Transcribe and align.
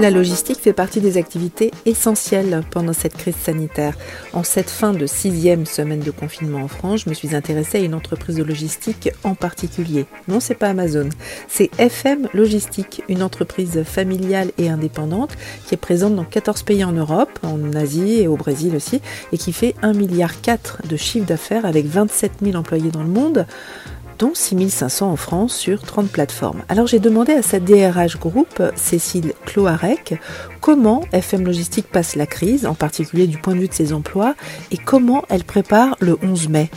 La 0.00 0.10
logistique 0.10 0.58
fait 0.58 0.72
partie 0.72 1.00
des 1.00 1.18
activités 1.18 1.70
essentielles 1.86 2.62
pendant 2.72 2.92
cette 2.92 3.16
crise 3.16 3.36
sanitaire. 3.36 3.96
En 4.32 4.42
cette 4.42 4.68
fin 4.68 4.92
de 4.92 5.06
sixième 5.06 5.66
semaine 5.66 6.00
de 6.00 6.10
confinement 6.10 6.62
en 6.62 6.68
France, 6.68 7.02
je 7.04 7.08
me 7.08 7.14
suis 7.14 7.36
intéressée 7.36 7.78
à 7.78 7.82
une 7.82 7.94
entreprise 7.94 8.36
de 8.36 8.42
logistique 8.42 9.10
en 9.22 9.36
particulier. 9.36 10.06
Non, 10.26 10.40
c'est 10.40 10.56
pas 10.56 10.68
Amazon, 10.68 11.08
c'est 11.46 11.70
FM 11.78 12.28
Logistique, 12.34 13.02
une 13.08 13.22
entreprise 13.22 13.84
familiale 13.84 14.50
et 14.58 14.68
indépendante 14.68 15.36
qui 15.66 15.74
est 15.74 15.78
présente 15.78 16.16
dans 16.16 16.24
14 16.24 16.64
pays 16.64 16.84
en 16.84 16.92
Europe, 16.92 17.38
en 17.44 17.72
Asie 17.74 18.20
et 18.20 18.26
au 18.26 18.36
Brésil 18.36 18.74
aussi, 18.74 19.00
et 19.32 19.38
qui 19.38 19.52
fait 19.52 19.76
1,4 19.82 19.96
milliard 19.96 20.32
de 20.88 20.96
chiffre 20.96 21.26
d'affaires 21.26 21.66
avec 21.66 21.86
27 21.86 22.32
000 22.42 22.56
employés 22.56 22.90
dans 22.90 23.02
le 23.02 23.08
monde 23.08 23.46
dont 24.18 24.32
6500 24.34 25.10
en 25.10 25.16
France 25.16 25.54
sur 25.54 25.82
30 25.82 26.08
plateformes. 26.08 26.62
Alors 26.68 26.86
j'ai 26.86 26.98
demandé 26.98 27.32
à 27.32 27.42
sa 27.42 27.60
DRH 27.60 28.18
groupe, 28.18 28.62
Cécile 28.76 29.32
Cloarec, 29.46 30.18
comment 30.60 31.02
FM 31.12 31.44
Logistique 31.44 31.86
passe 31.90 32.16
la 32.16 32.26
crise, 32.26 32.66
en 32.66 32.74
particulier 32.74 33.26
du 33.26 33.38
point 33.38 33.54
de 33.54 33.60
vue 33.60 33.68
de 33.68 33.74
ses 33.74 33.92
emplois, 33.92 34.34
et 34.70 34.78
comment 34.78 35.24
elle 35.28 35.44
prépare 35.44 35.96
le 36.00 36.16
11 36.22 36.48
mai. 36.48 36.70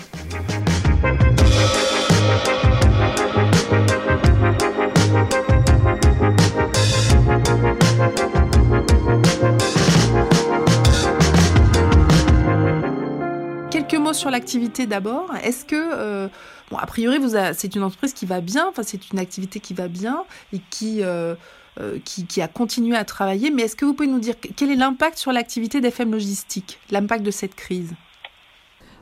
Sur 14.18 14.32
l'activité 14.32 14.88
d'abord. 14.88 15.30
Est-ce 15.44 15.64
que 15.64 15.76
euh, 15.76 16.28
Bon, 16.72 16.78
a 16.78 16.86
priori, 16.88 17.20
vous 17.20 17.36
c'est 17.54 17.76
une 17.76 17.84
entreprise 17.84 18.14
qui 18.14 18.26
va 18.26 18.42
bien, 18.42 18.68
enfin, 18.68 18.82
c'est 18.84 19.12
une 19.12 19.20
activité 19.20 19.60
qui 19.60 19.76
va 19.76 19.88
bien 19.88 20.24
et 20.52 20.60
qui, 20.72 21.04
euh, 21.04 21.36
euh, 21.80 22.00
qui, 22.04 22.26
qui, 22.26 22.42
a 22.42 22.48
continué 22.48 22.98
à 22.98 23.06
travailler. 23.06 23.52
Mais 23.52 23.64
est-ce 23.64 23.76
que 23.76 23.86
vous 23.86 23.94
pouvez 23.94 24.10
nous 24.10 24.20
dire 24.20 24.34
quel 24.40 24.72
est 24.72 24.76
l'impact 24.76 25.18
sur 25.20 25.32
l'activité 25.32 25.82
d'FM 25.82 26.12
Logistique, 26.12 26.80
l'impact 26.90 27.24
de 27.24 27.32
cette 27.32 27.54
crise? 27.54 27.94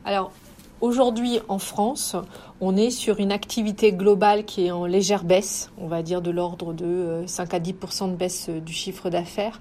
Alors, 0.04 0.32
aujourd'hui 0.82 1.40
en 1.48 1.60
France, 1.60 2.16
on 2.62 2.78
est 2.78 2.90
sur 2.90 3.20
une 3.20 3.34
activité 3.34 3.92
globale 3.92 4.46
qui 4.46 4.68
est 4.68 4.72
en 4.72 4.86
légère 4.86 5.26
baisse, 5.26 5.72
on 5.78 5.88
va 5.88 6.02
dire 6.02 6.22
de 6.22 6.32
l'ordre 6.32 6.74
de 6.74 7.24
5 7.26 7.54
euh, 7.54 7.58
à 7.58 7.60
10% 7.60 8.12
de 8.12 8.16
baisse 8.16 8.48
euh, 8.48 8.62
du 8.62 8.72
chiffre 8.72 9.10
d'affaires. 9.10 9.60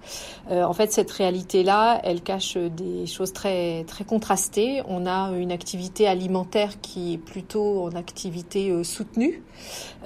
Euh, 0.51 0.63
en 0.63 0.73
fait, 0.73 0.93
cette 0.93 1.11
réalité-là, 1.11 2.01
elle 2.05 2.21
cache 2.21 2.57
des 2.57 3.07
choses 3.07 3.33
très 3.33 3.83
très 3.85 4.05
contrastées. 4.05 4.83
On 4.87 5.07
a 5.07 5.33
une 5.37 5.51
activité 5.51 6.07
alimentaire 6.07 6.81
qui 6.81 7.15
est 7.15 7.19
plutôt 7.19 7.83
en 7.83 7.97
activité 7.97 8.85
soutenue, 8.85 9.43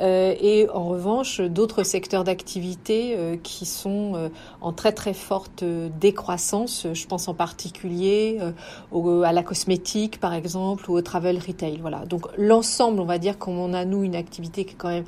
et 0.00 0.66
en 0.72 0.84
revanche 0.84 1.40
d'autres 1.40 1.82
secteurs 1.82 2.24
d'activité 2.24 3.38
qui 3.42 3.66
sont 3.66 4.30
en 4.60 4.72
très 4.72 4.92
très 4.92 5.14
forte 5.14 5.64
décroissance. 5.64 6.86
Je 6.92 7.06
pense 7.06 7.28
en 7.28 7.34
particulier 7.34 8.38
à 9.24 9.32
la 9.32 9.42
cosmétique, 9.42 10.20
par 10.20 10.34
exemple, 10.34 10.90
ou 10.90 10.94
au 10.94 11.02
travel 11.02 11.38
retail. 11.38 11.78
Voilà. 11.80 12.04
Donc 12.06 12.26
l'ensemble 12.36 12.77
on 12.80 13.04
va 13.04 13.18
dire, 13.18 13.38
comme 13.38 13.58
on 13.58 13.74
a 13.74 13.84
nous 13.84 14.02
une 14.02 14.14
activité 14.14 14.64
qui 14.64 14.74
est 14.74 14.78
quand 14.78 14.88
même 14.88 15.04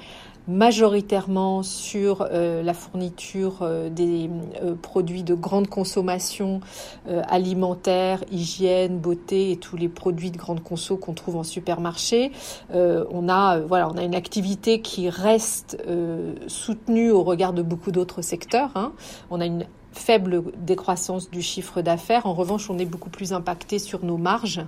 majoritairement 0.49 1.63
sur 1.63 2.27
euh, 2.31 2.63
la 2.63 2.75
fourniture 2.75 3.59
euh, 3.63 3.89
des 3.89 4.29
euh, 4.63 4.75
produits 4.75 5.23
de 5.23 5.35
grande 5.35 5.69
consommation 5.69 6.61
alimentaire, 7.29 8.25
hygiène, 8.31 8.99
beauté 8.99 9.53
et 9.53 9.57
tous 9.57 9.77
les 9.77 9.89
produits 9.89 10.31
de 10.31 10.37
grande 10.37 10.63
conso 10.63 10.97
qu'on 10.97 11.15
trouve 11.15 11.37
en 11.37 11.45
supermarché. 11.45 12.33
on 12.73 13.29
a 13.29 13.59
voilà, 13.61 13.89
on 13.89 13.97
a 13.97 14.03
une 14.03 14.15
activité 14.15 14.81
qui 14.81 15.09
reste 15.09 15.79
soutenue 16.47 17.11
au 17.11 17.23
regard 17.23 17.53
de 17.53 17.63
beaucoup 17.63 17.91
d'autres 17.91 18.23
secteurs. 18.23 18.71
Hein. 18.75 18.93
On 19.31 19.41
a 19.41 19.47
une 19.47 19.67
faible 19.93 20.43
décroissance 20.59 21.31
du 21.31 21.43
chiffre 21.43 21.83
d'affaires. 21.83 22.27
En 22.27 22.35
revanche, 22.35 22.71
on 22.71 22.79
est 22.79 22.85
beaucoup 22.85 23.11
plus 23.11 23.33
impacté 23.33 23.79
sur 23.79 24.05
nos 24.05 24.17
marges 24.17 24.65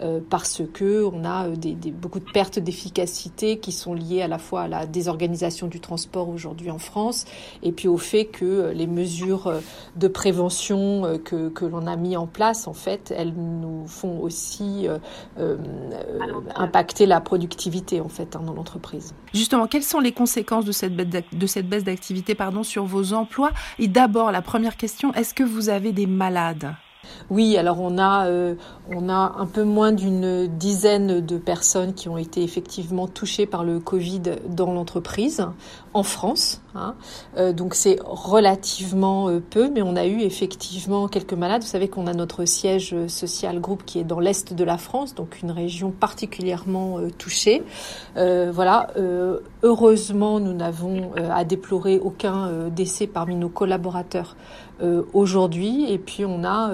euh, 0.00 0.20
parce 0.28 0.62
que 0.72 1.04
on 1.04 1.24
a 1.24 1.46
euh, 1.46 1.56
des, 1.56 1.74
beaucoup 1.90 2.20
de 2.20 2.30
pertes 2.30 2.58
d'efficacité 2.58 3.58
qui 3.58 3.72
sont 3.72 3.94
liées 3.94 4.22
à 4.22 4.28
la 4.28 4.38
fois 4.38 4.62
à 4.62 4.68
la 4.68 4.86
désorganisation 4.86 5.68
du 5.68 5.80
transport 5.80 6.28
aujourd'hui 6.28 6.70
en 6.70 6.78
France 6.78 7.24
et 7.62 7.72
puis 7.72 7.88
au 7.88 7.98
fait 7.98 8.26
que 8.26 8.44
euh, 8.44 8.72
les 8.72 8.86
mesures 8.86 9.52
de 9.96 10.08
prévention 10.08 11.18
que, 11.24 11.48
que 11.48 11.64
l'on 11.64 11.86
a 11.86 11.96
mis 11.96 12.16
en 12.16 12.26
place, 12.26 12.66
en 12.66 12.72
fait, 12.72 13.12
elles 13.16 13.32
nous 13.34 13.86
font 13.86 14.20
aussi 14.20 14.86
impacter 16.54 17.06
la 17.06 17.20
productivité 17.20 18.00
en 18.00 18.08
fait 18.08 18.36
hein, 18.36 18.42
dans 18.44 18.54
l'entreprise. 18.54 19.14
Justement, 19.32 19.66
quelles 19.66 19.82
sont 19.82 20.00
les 20.00 20.12
conséquences 20.12 20.64
de 20.64 20.72
cette 20.72 20.94
baisse 21.68 21.84
d'activité 21.84 22.34
pardon 22.34 22.62
sur 22.62 22.84
vos 22.84 23.12
emplois? 23.12 23.50
Et 23.78 23.88
d'abord, 23.88 24.32
la 24.32 24.42
première 24.42 24.63
question, 24.72 25.12
est-ce 25.12 25.34
que 25.34 25.44
vous 25.44 25.68
avez 25.68 25.92
des 25.92 26.06
malades? 26.06 26.74
Oui, 27.30 27.56
alors 27.56 27.80
on 27.80 27.98
a, 27.98 28.26
euh, 28.26 28.54
on 28.90 29.08
a 29.08 29.34
un 29.38 29.46
peu 29.46 29.64
moins 29.64 29.92
d'une 29.92 30.46
dizaine 30.46 31.20
de 31.20 31.38
personnes 31.38 31.94
qui 31.94 32.08
ont 32.08 32.18
été 32.18 32.42
effectivement 32.42 33.08
touchées 33.08 33.46
par 33.46 33.64
le 33.64 33.80
Covid 33.80 34.22
dans 34.48 34.72
l'entreprise 34.72 35.46
en 35.94 36.02
France. 36.02 36.60
Hein. 36.74 36.94
Euh, 37.36 37.52
donc 37.52 37.74
c'est 37.74 37.98
relativement 38.04 39.28
euh, 39.28 39.40
peu, 39.40 39.70
mais 39.70 39.80
on 39.80 39.96
a 39.96 40.06
eu 40.06 40.20
effectivement 40.20 41.08
quelques 41.08 41.34
malades. 41.34 41.62
Vous 41.62 41.68
savez 41.68 41.88
qu'on 41.88 42.06
a 42.06 42.12
notre 42.12 42.44
siège 42.44 42.94
social 43.06 43.60
groupe 43.60 43.84
qui 43.84 44.00
est 44.00 44.04
dans 44.04 44.20
l'est 44.20 44.52
de 44.52 44.64
la 44.64 44.76
France, 44.76 45.14
donc 45.14 45.40
une 45.42 45.50
région 45.50 45.90
particulièrement 45.90 46.98
touchée. 47.18 47.62
voilà. 48.16 48.88
heureusement, 49.62 50.40
nous 50.40 50.52
n'avons 50.52 51.12
à 51.16 51.44
déplorer 51.44 51.98
aucun 51.98 52.68
décès 52.68 53.06
parmi 53.06 53.36
nos 53.36 53.48
collaborateurs 53.48 54.36
aujourd'hui. 55.12 55.90
Et 55.90 55.98
puis 55.98 56.24
on 56.24 56.44
a 56.44 56.70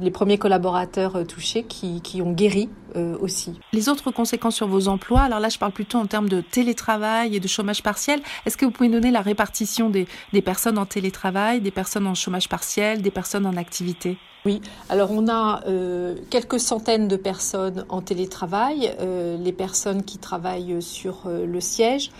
les 0.00 0.10
premiers 0.10 0.38
collaborateurs 0.38 1.26
touchés 1.26 1.62
qui, 1.64 2.00
qui 2.00 2.22
ont 2.22 2.32
guéri 2.32 2.68
euh, 2.96 3.16
aussi. 3.20 3.52
Les 3.74 3.90
autres 3.90 4.10
conséquences 4.10 4.56
sur 4.56 4.66
vos 4.66 4.88
emplois, 4.88 5.20
alors 5.20 5.40
là 5.40 5.50
je 5.50 5.58
parle 5.58 5.72
plutôt 5.72 5.98
en 5.98 6.06
termes 6.06 6.28
de 6.28 6.40
télétravail 6.40 7.36
et 7.36 7.40
de 7.40 7.46
chômage 7.46 7.82
partiel. 7.82 8.20
Est-ce 8.46 8.56
que 8.56 8.64
vous 8.64 8.70
pouvez 8.70 8.88
donner 8.88 9.10
la 9.10 9.20
répartition 9.20 9.90
des, 9.90 10.06
des 10.32 10.40
personnes 10.40 10.78
en 10.78 10.86
télétravail, 10.86 11.60
des 11.60 11.70
personnes 11.70 12.06
en 12.06 12.14
chômage 12.14 12.48
partiel, 12.48 13.02
des 13.02 13.10
personnes 13.10 13.44
en 13.44 13.56
activité? 13.56 14.16
Oui, 14.46 14.62
alors 14.88 15.10
on 15.10 15.28
a 15.28 15.62
euh, 15.66 16.14
quelques 16.30 16.60
centaines 16.60 17.08
de 17.08 17.16
personnes 17.16 17.84
en 17.88 18.00
télétravail, 18.00 18.94
euh, 19.00 19.36
les 19.36 19.52
personnes 19.52 20.04
qui 20.04 20.18
travaillent 20.18 20.80
sur 20.80 21.24
euh, 21.26 21.44
le 21.44 21.60
siège 21.60 22.10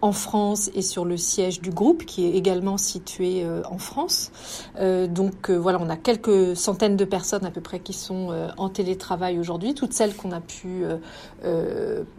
en 0.00 0.12
France 0.12 0.70
et 0.74 0.82
sur 0.82 1.04
le 1.04 1.16
siège 1.16 1.60
du 1.60 1.70
groupe 1.70 2.04
qui 2.04 2.24
est 2.24 2.32
également 2.32 2.76
situé 2.76 3.42
euh, 3.42 3.62
en 3.70 3.78
France. 3.78 4.30
Euh, 4.78 5.06
donc 5.06 5.50
euh, 5.50 5.56
voilà, 5.56 5.78
on 5.80 5.88
a 5.88 5.96
quelques 5.96 6.56
centaines 6.56 6.96
de 6.96 7.04
personnes 7.04 7.44
à 7.44 7.50
peu 7.50 7.60
près 7.60 7.80
qui 7.80 7.92
sont 7.92 8.28
en 8.56 8.68
télétravail 8.68 9.38
aujourd'hui. 9.38 9.74
Toutes 9.74 9.92
celles 9.92 10.14
qu'on 10.14 10.32
a 10.32 10.40
pu 10.40 10.84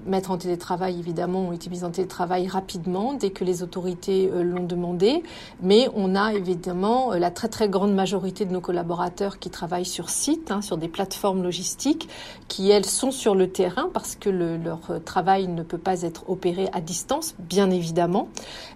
mettre 0.05 0.31
en 0.31 0.37
télétravail, 0.37 0.99
évidemment, 0.99 1.49
ont 1.49 1.51
été 1.51 1.69
mises 1.69 1.83
en 1.83 1.91
télétravail 1.91 2.47
rapidement 2.47 3.13
dès 3.13 3.29
que 3.29 3.43
les 3.43 3.63
autorités 3.63 4.29
l'ont 4.31 4.63
demandé. 4.63 5.23
Mais 5.61 5.87
on 5.95 6.15
a 6.15 6.33
évidemment 6.33 7.13
la 7.13 7.31
très 7.31 7.47
très 7.47 7.69
grande 7.69 7.93
majorité 7.93 8.45
de 8.45 8.51
nos 8.51 8.61
collaborateurs 8.61 9.39
qui 9.39 9.49
travaillent 9.49 9.85
sur 9.85 10.09
site, 10.09 10.51
hein, 10.51 10.61
sur 10.61 10.77
des 10.77 10.87
plateformes 10.87 11.43
logistiques, 11.43 12.09
qui 12.47 12.69
elles 12.69 12.85
sont 12.85 13.11
sur 13.11 13.35
le 13.35 13.49
terrain 13.51 13.89
parce 13.93 14.15
que 14.15 14.29
le, 14.29 14.57
leur 14.57 15.03
travail 15.05 15.47
ne 15.47 15.63
peut 15.63 15.77
pas 15.77 16.01
être 16.01 16.29
opéré 16.29 16.69
à 16.73 16.81
distance, 16.81 17.35
bien 17.39 17.68
évidemment. 17.71 18.29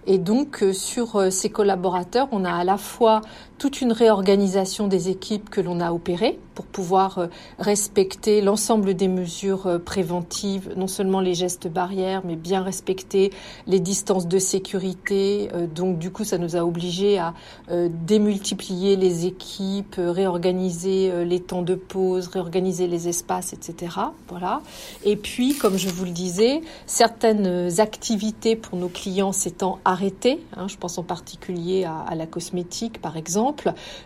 Et 0.06 0.18
donc 0.18 0.62
euh, 0.62 0.72
sur 0.72 1.16
euh, 1.16 1.30
ces 1.30 1.50
collaborateurs, 1.50 2.28
on 2.32 2.44
a 2.44 2.52
à 2.52 2.64
la 2.64 2.76
fois 2.76 3.20
toute 3.58 3.80
une 3.80 3.92
réorganisation 3.92 4.88
des 4.88 5.08
équipes 5.08 5.50
que 5.50 5.60
l'on 5.60 5.80
a 5.80 5.92
opérées 5.92 6.38
pour 6.54 6.66
pouvoir 6.66 7.18
euh, 7.18 7.26
respecter 7.58 8.40
l'ensemble 8.40 8.94
des 8.94 9.08
mesures 9.08 9.80
préventives, 9.84 10.72
non 10.76 10.86
seulement 10.86 11.20
les 11.20 11.34
gestes 11.34 11.68
barrières, 11.68 12.22
mais 12.24 12.36
bien 12.36 12.62
respecter 12.62 13.32
les 13.66 13.80
distances 13.80 14.26
de 14.26 14.38
sécurité. 14.38 15.48
Donc 15.74 15.98
du 15.98 16.10
coup, 16.10 16.24
ça 16.24 16.38
nous 16.38 16.56
a 16.56 16.64
obligés 16.64 17.18
à 17.18 17.34
démultiplier 17.68 18.96
les 18.96 19.26
équipes, 19.26 19.96
réorganiser 19.98 21.24
les 21.24 21.40
temps 21.40 21.62
de 21.62 21.74
pause, 21.74 22.28
réorganiser 22.28 22.86
les 22.86 23.08
espaces, 23.08 23.52
etc. 23.52 23.96
Voilà. 24.28 24.60
Et 25.04 25.16
puis, 25.16 25.54
comme 25.54 25.76
je 25.76 25.88
vous 25.88 26.04
le 26.04 26.10
disais, 26.10 26.62
certaines 26.86 27.80
activités 27.80 28.56
pour 28.56 28.78
nos 28.78 28.88
clients 28.88 29.32
s'étant 29.32 29.78
arrêtés, 29.84 30.40
hein, 30.56 30.68
je 30.68 30.76
pense 30.76 30.98
en 30.98 31.02
particulier 31.02 31.84
à, 31.84 32.14
la 32.14 32.26
cosmétique 32.26 33.00
par 33.00 33.16
exemple, 33.16 33.43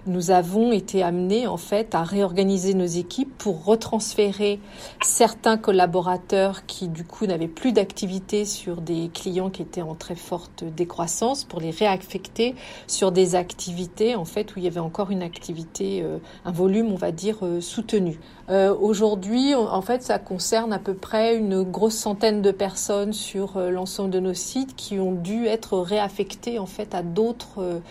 nous 0.07 0.31
avons 0.31 0.73
été 0.73 1.03
amenés 1.03 1.47
en 1.47 1.57
fait 1.57 1.95
à 1.95 2.03
réorganiser 2.03 2.75
nos 2.75 2.87
équipes 2.87 3.37
pour 3.39 3.65
retransférer 3.65 4.61
certains 5.03 5.57
collaborateurs 5.57 6.67
qui 6.67 6.89
du 6.89 7.05
coup 7.05 7.27
n'avaient 7.27 7.49
plus 7.49 7.73
d'activité 7.73 8.45
sur 8.45 8.81
des 8.81 9.11
clients 9.13 9.51
qui 9.51 9.63
étaient 9.63 9.83
en 9.83 9.95
très 9.95 10.17
forte 10.17 10.65
décroissance 10.65 11.45
pour 11.45 11.61
les 11.61 11.71
réaffecter 11.71 12.55
sur 12.87 13.13
des 13.13 13.35
activités 13.35 14.15
en 14.15 14.25
fait 14.25 14.55
où 14.55 14.59
il 14.59 14.65
y 14.65 14.69
avait 14.69 14.81
encore 14.81 15.11
une 15.11 15.23
activité, 15.23 16.03
euh, 16.03 16.19
un 16.45 16.53
volume 16.53 16.93
on 16.93 16.97
va 16.97 17.13
dire 17.13 17.39
euh, 17.43 17.61
soutenu. 17.61 18.19
Euh, 18.51 18.75
aujourd'hui, 18.75 19.55
en 19.55 19.83
fait, 19.83 20.03
ça 20.03 20.19
concerne 20.19 20.73
à 20.73 20.79
peu 20.79 20.95
près 20.95 21.37
une 21.37 21.63
grosse 21.63 21.97
centaine 21.97 22.41
de 22.41 22.51
personnes 22.51 23.13
sur 23.13 23.59
l'ensemble 23.59 24.09
de 24.09 24.21
nos 24.21 24.33
sites 24.33 24.75
qui 24.75 24.99
ont 24.99 25.13
dû 25.13 25.47
être 25.47 25.79
réaffectées 25.79 26.59
en 26.59 26.65
fait 26.65 26.95
à 26.95 27.03
d'autres 27.03 27.83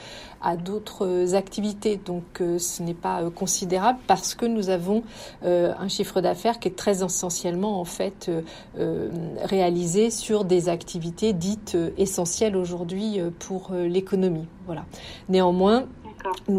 à 0.41 0.55
d'autres 0.55 1.35
Donc 2.05 2.41
euh, 2.41 2.59
ce 2.59 2.81
n'est 2.83 2.93
pas 2.93 3.21
euh, 3.21 3.29
considérable 3.29 3.99
parce 4.07 4.35
que 4.35 4.45
nous 4.45 4.69
avons 4.69 5.03
euh, 5.45 5.73
un 5.79 5.87
chiffre 5.87 6.21
d'affaires 6.21 6.59
qui 6.59 6.67
est 6.67 6.75
très 6.75 7.03
essentiellement 7.03 7.79
en 7.79 7.85
fait 7.85 8.29
réalisé 9.43 10.09
sur 10.09 10.43
des 10.43 10.69
activités 10.69 11.33
dites 11.33 11.77
essentielles 11.97 12.55
aujourd'hui 12.55 13.19
pour 13.39 13.71
l'économie. 13.73 14.47
Voilà. 14.65 14.85
Néanmoins, 15.29 15.85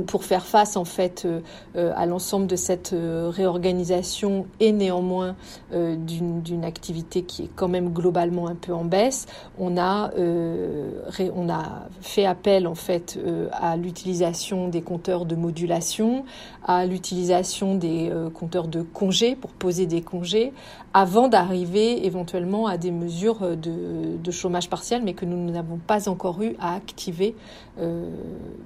pour 0.07 0.25
faire 0.25 0.47
face 0.47 0.77
en 0.77 0.85
fait 0.85 1.25
euh, 1.25 1.41
euh, 1.77 1.93
à 1.97 2.07
l'ensemble 2.07 2.47
de 2.47 2.57
cette 2.57 2.93
euh, 2.93 3.31
réorganisation 3.31 4.47
et 4.61 4.73
néanmoins 4.73 5.37
d'une 5.71 6.65
activité 6.65 7.23
qui 7.23 7.45
est 7.45 7.51
quand 7.55 7.69
même 7.69 7.91
globalement 7.91 8.49
un 8.49 8.55
peu 8.55 8.73
en 8.73 8.85
baisse, 8.85 9.27
on 9.59 9.77
a 9.77 10.11
on 10.17 11.49
a 11.49 11.89
fait 12.01 12.25
appel 12.25 12.67
en 12.67 12.75
fait 12.75 13.19
à 13.53 13.77
l'utilisation 13.77 14.69
des 14.69 14.83
compteurs 14.83 15.25
de 15.25 15.35
modulation, 15.35 16.25
à 16.65 16.87
l'utilisation 16.87 17.75
des 17.75 18.11
compteurs 18.35 18.69
de 18.69 18.83
congés 18.83 19.37
pour 19.37 19.51
poser 19.51 19.87
des 19.87 20.03
congés, 20.03 20.53
avant 20.95 21.29
d'arriver 21.29 22.07
éventuellement 22.07 22.67
à 22.67 22.77
des 22.77 22.91
mesures 22.91 23.57
de, 23.57 24.17
de, 24.17 24.31
chômage 24.31 24.71
partiel, 24.71 25.03
mais 25.03 25.15
que 25.15 25.25
nous 25.25 25.51
n'avons 25.51 25.79
pas 25.79 26.09
encore 26.09 26.43
eu 26.43 26.55
à 26.59 26.75
activer, 26.75 27.35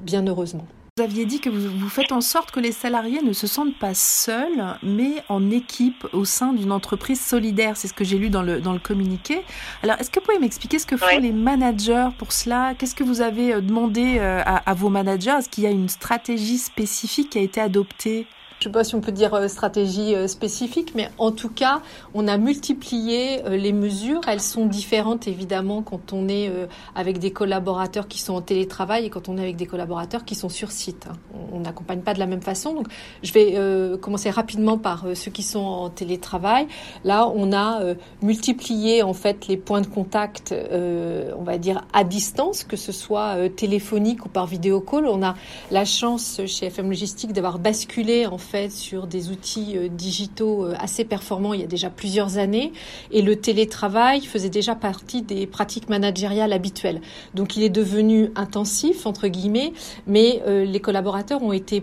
bien 0.05 0.27
heureusement. 0.27 0.67
Vous 0.99 1.05
aviez 1.05 1.25
dit 1.25 1.41
que 1.41 1.49
vous, 1.49 1.89
faites 1.89 2.13
en 2.13 2.21
sorte 2.21 2.51
que 2.51 2.61
les 2.61 2.71
salariés 2.71 3.23
ne 3.23 3.33
se 3.33 3.47
sentent 3.47 3.79
pas 3.79 3.95
seuls, 3.95 4.77
mais 4.83 5.25
en 5.31 5.51
équipe 5.51 6.07
au 6.13 6.27
sein 6.27 6.53
d'une 6.53 6.71
entreprise 6.71 7.19
solidaire. 7.19 7.79
C'est 7.79 7.89
ce 7.89 7.95
que 7.95 8.05
j'ai 8.05 8.19
lu 8.19 8.29
dans 8.29 8.43
le, 8.43 8.61
dans 8.61 8.75
le 8.75 8.79
communiqué. 8.79 9.43
Alors, 9.83 9.97
est-ce 9.99 10.11
que 10.11 10.21
vous 10.21 10.27
pouvez 10.27 10.39
m'expliquer 10.39 10.79
ce 10.79 10.85
que 10.85 10.99
font 10.99 11.19
les 11.19 11.33
managers 11.33 12.11
pour 12.19 12.33
cela? 12.33 12.75
Qu'est-ce 12.75 12.95
que 12.95 13.05
vous 13.05 13.23
avez 13.23 13.55
euh, 13.55 13.63
demandé 13.63 14.19
euh, 14.19 14.43
à, 14.45 14.71
à 14.71 14.75
vos 14.75 14.91
managers? 14.91 15.31
Est-ce 15.31 15.49
qu'il 15.49 15.65
y 15.65 15.67
a 15.67 15.71
une 15.71 15.89
stratégie 15.89 16.59
spécifique 16.59 17.31
qui 17.31 17.39
a 17.39 17.41
été 17.41 17.59
adoptée? 17.59 18.27
Je 18.63 18.69
ne 18.69 18.73
sais 18.73 18.79
pas 18.79 18.85
si 18.85 18.95
on 18.95 19.01
peut 19.01 19.11
dire 19.11 19.35
euh, 19.35 19.49
stratégie 19.49 20.15
euh, 20.15 20.29
spécifique, 20.29 20.93
mais 20.95 21.11
en 21.19 21.33
tout 21.33 21.49
cas, 21.49 21.83
on 22.15 22.29
a 22.29 22.39
multiplié 22.39 23.45
euh, 23.45 23.57
les 23.57 23.73
mesures. 23.73 24.21
Elles 24.29 24.41
sont 24.41 24.67
différentes 24.67 25.27
évidemment 25.27 25.83
quand 25.83 26.13
on 26.13 26.29
est 26.29 26.53
avec 26.95 27.19
des 27.19 27.33
collaborateurs 27.33 28.07
qui 28.07 28.21
sont 28.21 28.35
en 28.35 28.41
télétravail 28.41 29.07
et 29.07 29.11
quand 29.11 29.29
on 29.29 29.37
est 29.37 29.43
avec 29.43 29.57
des 29.57 29.67
collaborateurs 29.67 30.25
qui 30.25 30.35
sont 30.35 30.49
sur 30.49 30.71
site. 30.71 31.09
Hein. 31.11 31.17
On 31.53 31.61
n'accompagne 31.61 32.01
pas 32.01 32.15
de 32.15 32.19
la 32.19 32.27
même 32.27 32.43
façon. 32.43 32.75
Donc, 32.75 32.87
je 33.23 33.33
vais 33.33 33.99
commencer 33.99 34.31
rapidement 34.31 34.79
par 34.79 35.07
ceux 35.15 35.31
qui 35.31 35.43
sont 35.43 35.61
en 35.61 35.91
télétravail. 35.91 36.67
Là, 37.05 37.29
on 37.35 37.53
a 37.53 37.81
multiplié 38.23 39.03
en 39.03 39.15
fait 39.15 39.49
les 39.49 39.57
points 39.57 39.81
de 39.81 39.87
contact, 39.87 40.55
on 40.73 41.43
va 41.43 41.59
dire 41.59 41.85
à 41.93 42.05
distance, 42.05 42.65
que 42.65 42.77
ce 42.77 42.93
soit 42.93 43.49
téléphonique 43.51 44.27
ou 44.27 44.29
par 44.29 44.47
vidéo 44.47 44.81
call. 44.81 45.07
On 45.07 45.23
a 45.23 45.35
la 45.71 45.85
chance 45.85 46.41
chez 46.47 46.67
FM 46.67 46.89
Logistique 46.89 47.33
d'avoir 47.33 47.59
basculé 47.59 48.27
en 48.27 48.39
fait 48.39 48.52
sur 48.71 49.07
des 49.07 49.31
outils 49.31 49.77
euh, 49.77 49.89
digitaux 49.89 50.67
euh, 50.67 50.75
assez 50.79 51.05
performants 51.05 51.55
il 51.55 51.61
y 51.61 51.65
a 51.65 51.67
déjà 51.67 51.89
plusieurs 51.89 52.37
années 52.37 52.73
et 53.11 53.23
le 53.23 53.37
télétravail 53.37 54.21
faisait 54.21 54.51
déjà 54.51 54.75
partie 54.75 55.23
des 55.23 55.47
pratiques 55.47 55.89
managériales 55.89 56.53
habituelles. 56.53 57.01
Donc 57.35 57.57
il 57.57 57.63
est 57.63 57.71
devenu 57.71 58.31
intensif 58.37 59.07
entre 59.07 59.29
guillemets, 59.29 59.73
mais 60.07 60.43
euh, 60.47 60.65
les 60.65 60.81
collaborateurs 60.81 61.43
ont 61.43 61.53
été 61.53 61.83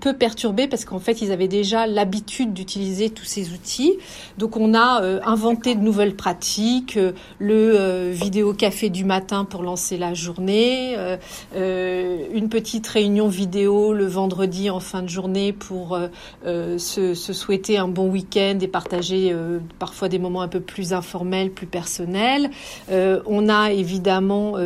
peu 0.00 0.14
perturbés 0.14 0.68
parce 0.68 0.84
qu'en 0.84 0.98
fait 0.98 1.22
ils 1.22 1.32
avaient 1.32 1.48
déjà 1.48 1.86
l'habitude 1.86 2.52
d'utiliser 2.52 3.08
tous 3.10 3.24
ces 3.24 3.52
outils. 3.52 3.94
Donc 4.36 4.56
on 4.56 4.74
a 4.74 5.02
inventé 5.24 5.74
de 5.74 5.80
nouvelles 5.80 6.14
pratiques, 6.14 6.98
le 7.38 8.10
vidéo 8.10 8.52
café 8.52 8.90
du 8.90 9.04
matin 9.04 9.44
pour 9.44 9.62
lancer 9.62 9.96
la 9.96 10.14
journée, 10.14 10.96
une 11.54 12.48
petite 12.48 12.86
réunion 12.86 13.28
vidéo 13.28 13.92
le 13.92 14.06
vendredi 14.06 14.70
en 14.70 14.80
fin 14.80 15.02
de 15.02 15.08
journée 15.08 15.52
pour 15.52 15.98
se, 16.44 17.14
souhaiter 17.14 17.78
un 17.78 17.88
bon 17.88 18.08
week-end 18.08 18.58
et 18.60 18.68
partager 18.68 19.30
euh, 19.32 19.58
parfois 19.78 20.08
des 20.08 20.18
moments 20.18 20.42
un 20.42 20.48
peu 20.48 20.60
plus 20.60 20.92
informels, 20.92 21.50
plus 21.50 21.66
personnels. 21.66 22.50
Euh, 22.90 23.20
on 23.26 23.48
a 23.48 23.72
évidemment 23.72 24.58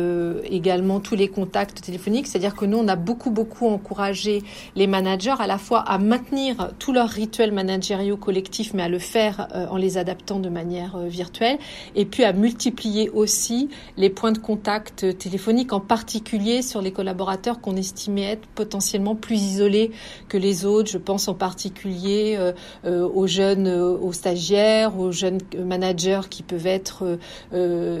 également 0.43 0.99
tous 0.99 1.15
les 1.15 1.27
contacts 1.27 1.81
téléphoniques, 1.81 2.27
c'est-à-dire 2.27 2.55
que 2.55 2.65
nous, 2.65 2.77
on 2.77 2.87
a 2.87 2.95
beaucoup, 2.95 3.31
beaucoup 3.31 3.67
encouragé 3.67 4.43
les 4.75 4.87
managers 4.87 5.35
à 5.39 5.47
la 5.47 5.57
fois 5.57 5.79
à 5.79 5.97
maintenir 5.97 6.71
tous 6.79 6.91
leurs 6.93 7.09
rituels 7.09 7.51
managériaux 7.51 8.17
collectifs, 8.17 8.73
mais 8.73 8.83
à 8.83 8.89
le 8.89 8.99
faire 8.99 9.47
en 9.69 9.77
les 9.77 9.97
adaptant 9.97 10.39
de 10.39 10.49
manière 10.49 10.97
virtuelle, 10.97 11.57
et 11.95 12.05
puis 12.05 12.23
à 12.23 12.33
multiplier 12.33 13.09
aussi 13.09 13.69
les 13.97 14.09
points 14.09 14.31
de 14.31 14.37
contact 14.37 15.17
téléphoniques, 15.17 15.73
en 15.73 15.79
particulier 15.79 16.61
sur 16.61 16.81
les 16.81 16.91
collaborateurs 16.91 17.61
qu'on 17.61 17.75
estimait 17.75 18.23
être 18.23 18.47
potentiellement 18.47 19.15
plus 19.15 19.41
isolés 19.41 19.91
que 20.29 20.37
les 20.37 20.65
autres. 20.65 20.89
Je 20.89 20.97
pense 20.97 21.27
en 21.27 21.33
particulier 21.35 22.35
euh, 22.37 22.51
euh, 22.85 23.07
aux 23.07 23.27
jeunes, 23.27 23.67
euh, 23.67 23.97
aux 23.97 24.13
stagiaires, 24.13 24.99
aux 24.99 25.11
jeunes 25.11 25.39
managers 25.57 26.21
qui 26.29 26.43
peuvent 26.43 26.67
être 26.67 27.17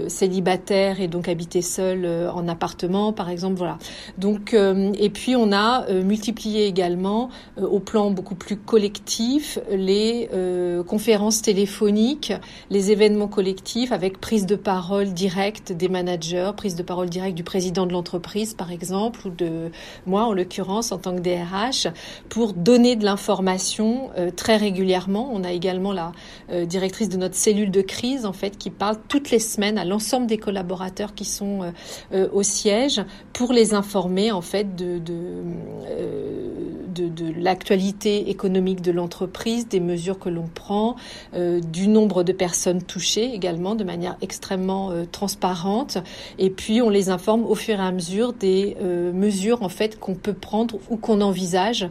célibataires 0.07 0.99
et 0.99 1.07
donc 1.07 1.27
habiter 1.27 1.61
seuls 1.61 2.07
en 2.33 2.47
appartement, 2.47 3.13
par 3.13 3.29
exemple. 3.29 3.55
Voilà. 3.57 3.77
Donc, 4.17 4.53
et 4.53 5.09
puis 5.09 5.35
on 5.35 5.51
a 5.51 5.91
multiplié 5.91 6.65
également 6.65 7.29
au 7.57 7.79
plan 7.79 8.11
beaucoup 8.11 8.35
plus 8.35 8.57
collectif 8.57 9.59
les 9.69 10.29
conférences 10.87 11.41
téléphoniques, 11.41 12.33
les 12.69 12.91
événements 12.91 13.27
collectifs 13.27 13.91
avec 13.91 14.19
prise 14.19 14.45
de 14.45 14.55
parole 14.55 15.13
directe 15.13 15.71
des 15.71 15.87
managers, 15.87 16.51
prise 16.55 16.75
de 16.75 16.83
parole 16.83 17.09
directe 17.09 17.35
du 17.35 17.43
président 17.43 17.85
de 17.85 17.93
l'entreprise, 17.93 18.53
par 18.53 18.71
exemple, 18.71 19.27
ou 19.27 19.29
de 19.29 19.71
moi 20.05 20.25
en 20.25 20.33
l'occurrence 20.33 20.91
en 20.91 20.97
tant 20.97 21.15
que 21.15 21.21
DRH, 21.21 21.87
pour 22.29 22.53
donner 22.53 22.95
de 22.95 23.05
l'information 23.05 23.14
euh, 24.17 24.31
très 24.35 24.57
régulièrement. 24.57 25.29
On 25.31 25.43
a 25.43 25.51
également 25.51 25.93
la 25.93 26.11
euh, 26.51 26.65
directrice 26.65 27.09
de 27.09 27.17
notre 27.17 27.35
cellule 27.35 27.71
de 27.71 27.81
crise 27.81 28.25
en 28.25 28.33
fait 28.33 28.57
qui 28.57 28.69
parle 28.69 28.97
toutes 29.07 29.31
les 29.31 29.39
semaines 29.39 29.77
à 29.77 29.85
l'ensemble 29.85 30.27
des 30.27 30.37
collaborateurs 30.37 31.13
qui 31.13 31.25
sont 31.25 31.71
euh, 32.13 32.27
au 32.33 32.43
siège 32.43 33.01
pour 33.33 33.53
les 33.53 33.73
informer 33.73 34.31
en 34.31 34.41
fait 34.41 34.75
de 34.75 34.99
de, 36.95 37.09
de, 37.09 37.33
l'actualité 37.37 38.29
économique 38.29 38.81
de 38.81 38.91
l'entreprise, 38.91 39.67
des 39.67 39.81
mesures 39.81 40.17
que 40.17 40.29
l'on 40.29 40.47
prend, 40.47 40.95
du 41.33 41.89
nombre 41.89 42.23
de 42.23 42.31
personnes 42.31 42.81
touchées 42.81 43.33
également 43.33 43.75
de 43.75 43.83
manière 43.83 44.15
extrêmement 44.21 44.91
transparente. 45.11 45.97
Et 46.39 46.49
puis 46.49 46.81
on 46.81 46.89
les 46.89 47.09
informe 47.09 47.43
au 47.45 47.55
fur 47.55 47.79
et 47.79 47.83
à 47.83 47.91
mesure 47.91 48.31
des 48.31 48.77
mesures 49.13 49.61
en 49.61 49.69
fait 49.69 49.99
qu'on 49.99 50.15
peut 50.15 50.33
prendre 50.33 50.77
ou 50.89 50.95
qu'on 50.95 51.19
envisage 51.19 51.89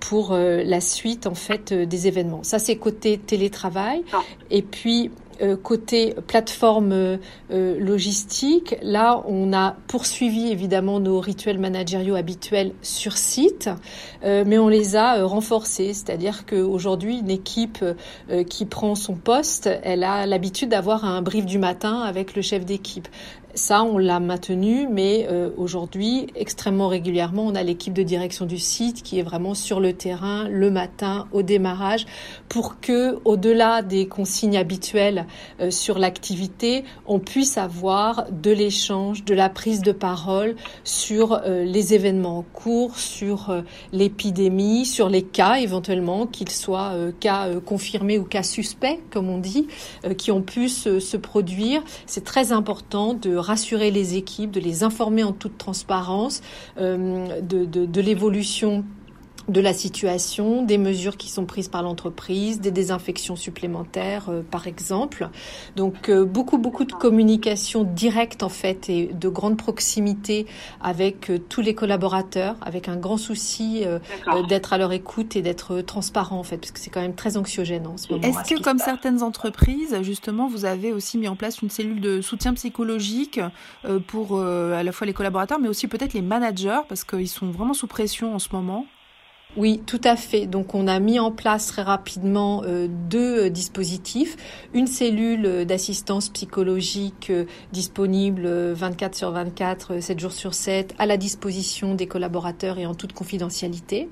pour 0.00 0.34
la 0.64 0.80
suite 0.80 1.26
en 1.26 1.34
fait 1.34 1.72
euh, 1.72 1.86
des 1.86 2.06
événements. 2.06 2.42
Ça 2.42 2.58
c'est 2.58 2.76
côté 2.76 3.18
télétravail. 3.18 4.02
Et 4.50 4.62
puis 4.62 5.10
euh, 5.42 5.56
côté 5.56 6.14
plateforme 6.26 6.92
euh, 6.92 7.16
logistique, 7.50 8.76
là, 8.82 9.22
on 9.26 9.54
a 9.54 9.74
poursuivi 9.86 10.48
évidemment 10.48 11.00
nos 11.00 11.18
rituels 11.18 11.58
managériaux 11.58 12.14
habituels 12.14 12.72
sur 12.82 13.16
site, 13.16 13.70
mais 14.22 14.58
on 14.58 14.68
les 14.68 14.96
a 14.96 15.24
renforcés. 15.24 15.94
C'est-à-dire 15.94 16.44
qu'aujourd'hui, 16.44 17.20
une 17.20 17.30
équipe 17.30 17.82
qui 18.48 18.66
prend 18.66 18.94
son 18.94 19.14
poste, 19.14 19.70
elle 19.82 20.04
a 20.04 20.26
l'habitude 20.26 20.68
d'avoir 20.68 21.06
un 21.06 21.22
brief 21.22 21.46
du 21.46 21.58
matin 21.58 22.00
avec 22.02 22.36
le 22.36 22.42
chef 22.42 22.66
d'équipe. 22.66 23.08
Ça, 23.54 23.82
on 23.82 23.98
l'a 23.98 24.20
maintenu, 24.20 24.86
mais 24.88 25.26
euh, 25.28 25.50
aujourd'hui, 25.56 26.28
extrêmement 26.36 26.86
régulièrement, 26.86 27.44
on 27.46 27.56
a 27.56 27.64
l'équipe 27.64 27.92
de 27.92 28.04
direction 28.04 28.46
du 28.46 28.58
site 28.58 29.02
qui 29.02 29.18
est 29.18 29.22
vraiment 29.22 29.54
sur 29.54 29.80
le 29.80 29.92
terrain 29.92 30.48
le 30.48 30.70
matin 30.70 31.26
au 31.32 31.42
démarrage 31.42 32.06
pour 32.48 32.78
que, 32.80 33.18
au-delà 33.24 33.82
des 33.82 34.06
consignes 34.06 34.56
habituelles 34.56 35.26
euh, 35.60 35.72
sur 35.72 35.98
l'activité, 35.98 36.84
on 37.06 37.18
puisse 37.18 37.58
avoir 37.58 38.26
de 38.30 38.52
l'échange, 38.52 39.24
de 39.24 39.34
la 39.34 39.48
prise 39.48 39.80
de 39.80 39.92
parole 39.92 40.54
sur 40.84 41.32
euh, 41.32 41.64
les 41.64 41.92
événements 41.92 42.38
en 42.38 42.44
cours, 42.52 42.98
sur 42.98 43.62
l'épidémie, 43.92 44.86
sur 44.86 45.08
les 45.08 45.22
cas 45.22 45.56
éventuellement, 45.56 46.26
qu'ils 46.26 46.50
soient 46.50 46.94
cas 47.18 47.48
confirmés 47.64 48.18
ou 48.18 48.24
cas 48.24 48.42
suspects, 48.42 49.00
comme 49.10 49.28
on 49.28 49.38
dit, 49.38 49.66
qui 50.18 50.30
ont 50.30 50.42
pu 50.42 50.68
se 50.68 51.16
produire. 51.16 51.82
C'est 52.06 52.24
très 52.24 52.52
important 52.52 53.14
de 53.14 53.39
rassurer 53.40 53.90
les 53.90 54.16
équipes, 54.16 54.50
de 54.50 54.60
les 54.60 54.84
informer 54.84 55.24
en 55.24 55.32
toute 55.32 55.58
transparence 55.58 56.42
euh, 56.78 57.40
de, 57.40 57.64
de 57.64 58.00
l'évolution 58.00 58.84
de 59.50 59.60
la 59.60 59.72
situation, 59.72 60.62
des 60.62 60.78
mesures 60.78 61.16
qui 61.16 61.28
sont 61.28 61.44
prises 61.44 61.68
par 61.68 61.82
l'entreprise, 61.82 62.60
des 62.60 62.70
désinfections 62.70 63.36
supplémentaires 63.36 64.28
euh, 64.28 64.42
par 64.42 64.66
exemple. 64.66 65.28
Donc 65.76 66.08
euh, 66.08 66.24
beaucoup 66.24 66.58
beaucoup 66.58 66.84
de 66.84 66.92
communication 66.92 67.82
directe 67.82 68.42
en 68.42 68.48
fait 68.48 68.88
et 68.88 69.06
de 69.06 69.28
grande 69.28 69.56
proximité 69.56 70.46
avec 70.80 71.30
euh, 71.30 71.38
tous 71.38 71.60
les 71.62 71.74
collaborateurs, 71.74 72.56
avec 72.62 72.88
un 72.88 72.96
grand 72.96 73.16
souci 73.16 73.84
d'être 74.48 74.72
à 74.72 74.78
leur 74.78 74.92
écoute 74.92 75.36
et 75.36 75.42
d'être 75.42 75.80
transparent 75.80 76.38
en 76.38 76.42
fait, 76.42 76.58
parce 76.58 76.70
que 76.70 76.78
c'est 76.78 76.90
quand 76.90 77.00
même 77.00 77.14
très 77.14 77.36
anxiogène 77.36 77.86
en 77.86 77.96
ce 77.96 78.12
moment. 78.12 78.22
Est-ce 78.22 78.54
que 78.54 78.60
comme 78.62 78.78
certaines 78.78 79.22
entreprises, 79.22 79.96
justement, 80.02 80.48
vous 80.48 80.64
avez 80.64 80.92
aussi 80.92 81.18
mis 81.18 81.28
en 81.28 81.36
place 81.36 81.60
une 81.62 81.70
cellule 81.70 82.00
de 82.00 82.20
soutien 82.20 82.54
psychologique 82.54 83.40
pour 84.06 84.40
à 84.40 84.82
la 84.82 84.92
fois 84.92 85.06
les 85.06 85.12
collaborateurs, 85.12 85.58
mais 85.58 85.68
aussi 85.68 85.88
peut-être 85.88 86.12
les 86.12 86.22
managers, 86.22 86.80
parce 86.88 87.04
qu'ils 87.04 87.28
sont 87.28 87.50
vraiment 87.50 87.74
sous 87.74 87.86
pression 87.86 88.34
en 88.34 88.38
ce 88.38 88.48
moment? 88.52 88.86
Oui, 89.56 89.82
tout 89.84 90.00
à 90.04 90.14
fait. 90.14 90.46
Donc 90.46 90.76
on 90.76 90.86
a 90.86 91.00
mis 91.00 91.18
en 91.18 91.32
place 91.32 91.66
très 91.66 91.82
rapidement 91.82 92.62
euh, 92.64 92.86
deux 92.88 93.46
euh, 93.46 93.50
dispositifs. 93.50 94.36
Une 94.74 94.86
cellule 94.86 95.44
euh, 95.44 95.64
d'assistance 95.64 96.28
psychologique 96.28 97.32
disponible 97.72 98.46
24 98.46 99.14
sur 99.16 99.32
24, 99.32 100.00
7 100.00 100.20
jours 100.20 100.32
sur 100.32 100.54
7, 100.54 100.94
à 100.98 101.06
la 101.06 101.16
disposition 101.16 101.96
des 101.96 102.06
collaborateurs 102.06 102.78
et 102.78 102.86
en 102.86 102.94
toute 102.94 103.12
confidentialité. 103.12 104.08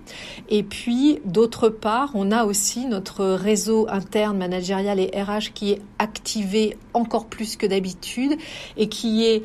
Et 0.49 0.65
puis, 0.65 1.21
d'autre 1.25 1.69
part, 1.69 2.11
on 2.15 2.33
a 2.33 2.45
aussi 2.45 2.87
notre 2.87 3.25
réseau 3.25 3.87
interne 3.89 4.39
managérial 4.39 4.99
et 4.99 5.11
RH 5.15 5.53
qui 5.55 5.71
est 5.71 5.83
activé 6.01 6.77
encore 6.95 7.27
plus 7.27 7.57
que 7.57 7.67
d'habitude 7.67 8.33
et 8.77 8.89
qui 8.89 9.25
est 9.25 9.43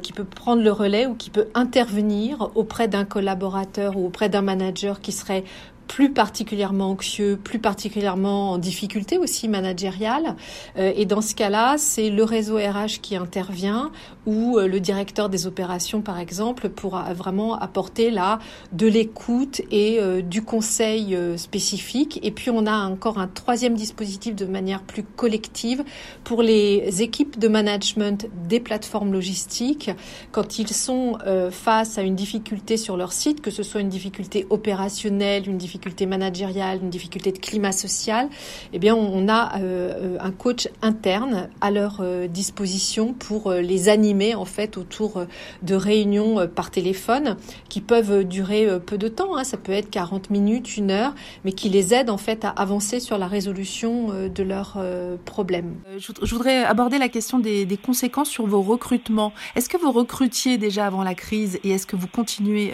qui 0.00 0.12
peut 0.12 0.24
prendre 0.24 0.62
le 0.62 0.72
relais 0.72 1.06
ou 1.06 1.14
qui 1.14 1.30
peut 1.30 1.48
intervenir 1.54 2.50
auprès 2.54 2.88
d'un 2.88 3.04
collaborateur 3.04 3.96
ou 3.96 4.06
auprès 4.06 4.28
d'un 4.28 4.42
manager 4.42 5.00
qui 5.00 5.12
serait 5.26 5.44
plus 5.86 6.10
particulièrement 6.10 6.90
anxieux, 6.90 7.38
plus 7.42 7.58
particulièrement 7.58 8.52
en 8.52 8.58
difficulté 8.58 9.18
aussi 9.18 9.48
managériale. 9.48 10.36
Euh, 10.76 10.92
et 10.96 11.06
dans 11.06 11.20
ce 11.20 11.34
cas-là, 11.34 11.76
c'est 11.78 12.10
le 12.10 12.24
réseau 12.24 12.56
RH 12.56 13.00
qui 13.02 13.16
intervient 13.16 13.90
ou 14.26 14.58
euh, 14.58 14.66
le 14.66 14.80
directeur 14.80 15.28
des 15.28 15.46
opérations, 15.46 16.00
par 16.00 16.18
exemple, 16.18 16.68
pourra 16.68 17.12
vraiment 17.14 17.58
apporter 17.58 18.10
là 18.10 18.38
de 18.72 18.86
l'écoute 18.86 19.62
et 19.70 19.98
euh, 20.00 20.22
du 20.22 20.42
conseil 20.42 21.16
spécifique. 21.36 22.18
Et 22.22 22.30
puis 22.30 22.50
on 22.50 22.66
a 22.66 22.86
encore 22.88 23.18
un 23.18 23.28
troisième 23.28 23.74
dispositif 23.74 24.34
de 24.34 24.46
manière 24.46 24.82
plus 24.82 25.02
collective 25.02 25.84
pour 26.24 26.42
les 26.42 27.02
équipes 27.02 27.38
de 27.38 27.48
management 27.48 28.26
des 28.48 28.60
plateformes 28.60 29.12
logistiques 29.12 29.90
quand 30.32 30.58
ils 30.58 30.68
sont 30.68 31.18
face 31.50 31.98
à 31.98 32.02
une 32.02 32.14
difficulté 32.14 32.76
sur 32.76 32.96
leur 32.96 33.12
site, 33.12 33.40
que 33.40 33.50
ce 33.50 33.62
soit 33.62 33.80
une 33.80 33.88
difficulté 33.88 34.46
opérationnelle, 34.50 35.48
une 35.48 35.58
difficulté 35.58 35.75
difficulté 35.76 36.06
managériale, 36.06 36.78
une 36.82 36.88
difficulté 36.88 37.32
de 37.32 37.38
climat 37.38 37.72
social, 37.72 38.30
eh 38.72 38.78
bien, 38.78 38.94
on 38.94 39.28
a 39.28 39.60
euh, 39.60 40.16
un 40.20 40.30
coach 40.30 40.68
interne 40.80 41.50
à 41.60 41.70
leur 41.70 41.98
euh, 42.00 42.28
disposition 42.28 43.12
pour 43.12 43.48
euh, 43.48 43.60
les 43.60 43.90
animer 43.90 44.34
en 44.34 44.46
fait 44.46 44.78
autour 44.78 45.26
de 45.62 45.74
réunions 45.74 46.46
par 46.48 46.70
téléphone 46.70 47.36
qui 47.68 47.82
peuvent 47.82 48.24
durer 48.24 48.66
peu 48.86 48.96
de 48.96 49.08
temps. 49.08 49.36
Hein. 49.36 49.44
ça 49.44 49.58
peut 49.58 49.72
être 49.72 49.90
40 49.90 50.30
minutes, 50.30 50.78
une 50.78 50.90
heure, 50.90 51.14
mais 51.44 51.52
qui 51.52 51.68
les 51.68 51.92
aident 51.92 52.10
en 52.10 52.16
fait 52.16 52.44
à 52.44 52.50
avancer 52.50 52.98
sur 52.98 53.18
la 53.18 53.26
résolution 53.26 54.28
de 54.28 54.42
leurs 54.42 54.78
problèmes. 55.24 55.74
Je 55.98 56.34
voudrais 56.34 56.64
aborder 56.64 56.98
la 56.98 57.08
question 57.08 57.38
des 57.38 57.78
conséquences 57.84 58.30
sur 58.30 58.46
vos 58.46 58.62
recrutements. 58.62 59.32
Est-ce 59.54 59.68
que 59.68 59.76
vous 59.76 59.92
recrutiez 59.92 60.58
déjà 60.58 60.86
avant 60.86 61.02
la 61.02 61.14
crise 61.14 61.58
et 61.64 61.70
est-ce 61.70 61.86
que 61.86 61.96
vous 61.96 62.08
continuez 62.08 62.72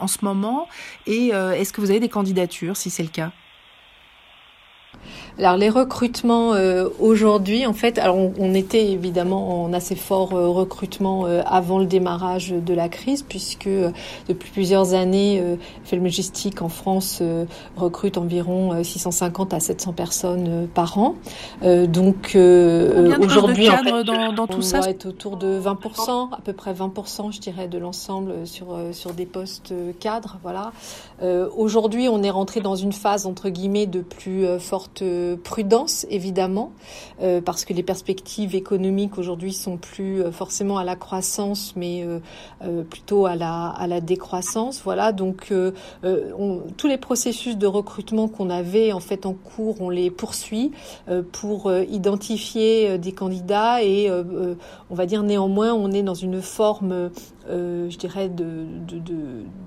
en 0.00 0.06
ce 0.06 0.18
moment? 0.24 0.68
Et 1.06 1.28
est-ce 1.28 1.72
que 1.72 1.80
vous 1.80 1.90
avez 1.90 2.00
des 2.00 2.08
candidats 2.08 2.43
si 2.76 2.90
c'est 2.90 3.02
le 3.02 3.08
cas 3.08 3.32
alors 5.38 5.56
les 5.56 5.68
recrutements 5.68 6.54
euh, 6.54 6.88
aujourd'hui, 7.00 7.66
en 7.66 7.72
fait, 7.72 7.98
alors 7.98 8.16
on, 8.16 8.54
était 8.54 8.92
évidemment 8.92 9.64
en 9.64 9.72
assez 9.72 9.96
fort 9.96 10.32
euh, 10.32 10.48
recrutement 10.48 11.26
euh, 11.26 11.42
avant 11.44 11.80
le 11.80 11.86
démarrage 11.86 12.50
de 12.50 12.72
la 12.72 12.88
crise, 12.88 13.22
puisque 13.22 13.68
depuis 14.28 14.50
plusieurs 14.52 14.94
années, 14.94 15.42
Fellogistique 15.84 16.62
en 16.62 16.68
France 16.68 17.22
recrute 17.76 18.16
environ 18.16 18.82
650 18.82 19.54
à 19.54 19.60
700 19.60 19.92
personnes 19.92 20.68
par 20.72 20.98
an. 20.98 21.16
donc 21.62 22.36
aujourd'hui, 22.36 23.68
en 23.68 23.78
fait, 23.78 24.04
dans, 24.04 24.32
dans 24.32 24.46
tout 24.46 24.58
on 24.58 24.62
ça, 24.62 24.88
être 24.88 25.06
autour 25.06 25.36
de 25.36 25.60
20%, 25.60 26.32
à 26.32 26.40
peu 26.44 26.52
près 26.52 26.72
20%, 26.72 27.32
je 27.32 27.40
dirais, 27.40 27.66
de 27.66 27.78
l'ensemble 27.78 28.46
sur 28.46 28.78
sur 28.92 29.12
des 29.12 29.26
postes 29.26 29.74
cadres. 29.98 30.38
Voilà. 30.42 30.72
aujourd'hui, 31.56 32.08
on 32.08 32.22
est 32.22 32.30
rentré 32.30 32.60
dans 32.60 32.76
une 32.76 32.92
phase 32.92 33.26
entre 33.26 33.48
guillemets 33.48 33.86
de 33.86 34.00
plus 34.00 34.46
forte 34.58 34.93
prudence, 35.42 36.06
évidemment, 36.10 36.72
euh, 37.22 37.40
parce 37.40 37.64
que 37.64 37.72
les 37.72 37.82
perspectives 37.82 38.54
économiques 38.54 39.18
aujourd'hui 39.18 39.52
sont 39.52 39.76
plus 39.76 40.22
euh, 40.22 40.30
forcément 40.30 40.78
à 40.78 40.84
la 40.84 40.96
croissance, 40.96 41.74
mais 41.76 42.04
euh, 42.04 42.82
plutôt 42.84 43.26
à 43.26 43.36
la, 43.36 43.68
à 43.68 43.86
la 43.86 44.00
décroissance. 44.00 44.82
Voilà, 44.84 45.12
donc 45.12 45.52
tous 46.76 46.86
les 46.86 46.98
processus 46.98 47.56
de 47.56 47.66
recrutement 47.66 48.28
qu'on 48.28 48.50
avait 48.50 48.92
en 48.92 49.00
fait 49.00 49.26
en 49.26 49.32
cours, 49.32 49.80
on 49.80 49.90
les 49.90 50.10
poursuit 50.10 50.72
pour 51.32 51.72
identifier 51.72 52.98
des 52.98 53.12
candidats 53.12 53.82
et 53.82 54.10
on 54.10 54.94
va 54.94 55.06
dire 55.06 55.22
néanmoins, 55.22 55.72
on 55.72 55.92
est 55.92 56.02
dans 56.02 56.14
une 56.14 56.40
forme 56.40 57.10
euh, 57.50 57.90
je 57.90 57.98
dirais, 57.98 58.30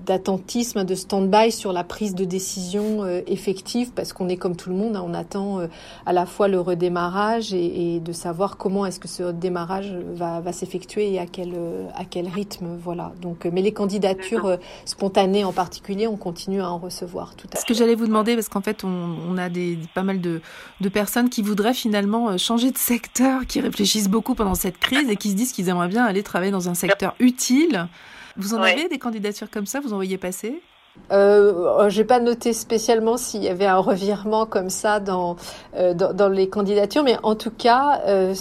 d'attentisme, 0.04 0.80
de, 0.80 0.88
de, 0.88 0.94
stand-by 0.96 1.52
sur 1.52 1.72
la 1.72 1.84
prise 1.84 2.16
de 2.16 2.24
décision 2.24 3.04
euh, 3.04 3.20
effective, 3.28 3.92
parce 3.92 4.12
qu'on 4.12 4.28
est 4.28 4.36
comme 4.36 4.56
tout 4.56 4.70
le 4.70 4.74
monde, 4.74 4.96
hein, 4.96 5.04
on 5.06 5.14
attend 5.18 5.60
euh, 5.60 5.66
à 6.06 6.12
la 6.12 6.26
fois 6.26 6.48
le 6.48 6.60
redémarrage 6.60 7.52
et, 7.52 7.96
et 7.96 8.00
de 8.00 8.12
savoir 8.12 8.56
comment 8.56 8.86
est-ce 8.86 9.00
que 9.00 9.08
ce 9.08 9.32
démarrage 9.32 9.92
va, 10.12 10.40
va 10.40 10.52
s'effectuer 10.52 11.12
et 11.12 11.18
à 11.18 11.26
quel, 11.26 11.54
à 11.94 12.04
quel 12.04 12.28
rythme. 12.28 12.76
Voilà. 12.82 13.12
Donc, 13.20 13.44
mais 13.44 13.62
les 13.62 13.72
candidatures 13.72 14.56
spontanées 14.84 15.44
en 15.44 15.52
particulier, 15.52 16.06
on 16.06 16.16
continue 16.16 16.60
à 16.60 16.70
en 16.70 16.78
recevoir. 16.78 17.34
Tout 17.34 17.48
à 17.54 17.60
Ce 17.60 17.64
que 17.64 17.74
j'allais 17.74 17.94
vous 17.94 18.06
demander, 18.06 18.34
parce 18.34 18.48
qu'en 18.48 18.62
fait, 18.62 18.84
on, 18.84 18.88
on, 19.28 19.36
a 19.36 19.48
des, 19.48 19.78
pas 19.94 20.02
mal 20.02 20.20
de, 20.20 20.40
de 20.80 20.88
personnes 20.88 21.28
qui 21.28 21.42
voudraient 21.42 21.74
finalement 21.74 22.38
changer 22.38 22.70
de 22.70 22.78
secteur, 22.78 23.46
qui 23.46 23.60
réfléchissent 23.60 24.08
beaucoup 24.08 24.34
pendant 24.34 24.54
cette 24.54 24.78
crise 24.78 25.10
et 25.10 25.16
qui 25.16 25.30
se 25.30 25.34
disent 25.34 25.52
qu'ils 25.52 25.68
aimeraient 25.68 25.88
bien 25.88 26.04
aller 26.04 26.22
travailler 26.22 26.52
dans 26.52 26.68
un 26.68 26.74
secteur 26.74 27.14
utile 27.18 27.88
vous 28.38 28.54
en 28.54 28.62
avez 28.62 28.88
des 28.88 28.98
candidatures 28.98 29.50
comme 29.50 29.66
ça 29.66 29.80
Vous 29.80 29.92
en 29.92 29.96
voyez 29.96 30.16
passer? 30.16 30.62
Euh, 31.12 31.88
J'ai 31.88 32.04
pas 32.04 32.20
noté 32.20 32.52
spécialement 32.52 33.16
s'il 33.16 33.42
y 33.42 33.48
avait 33.48 33.66
un 33.66 33.78
revirement 33.78 34.46
comme 34.46 34.70
ça 34.70 35.00
dans, 35.00 35.36
euh, 35.76 35.94
dans, 35.94 36.28
les 36.28 36.48
candidatures, 36.48 37.04
mais 37.04 37.16
en 37.22 37.34
tout 37.34 37.50
cas, 37.50 38.02
euh, 38.06 38.34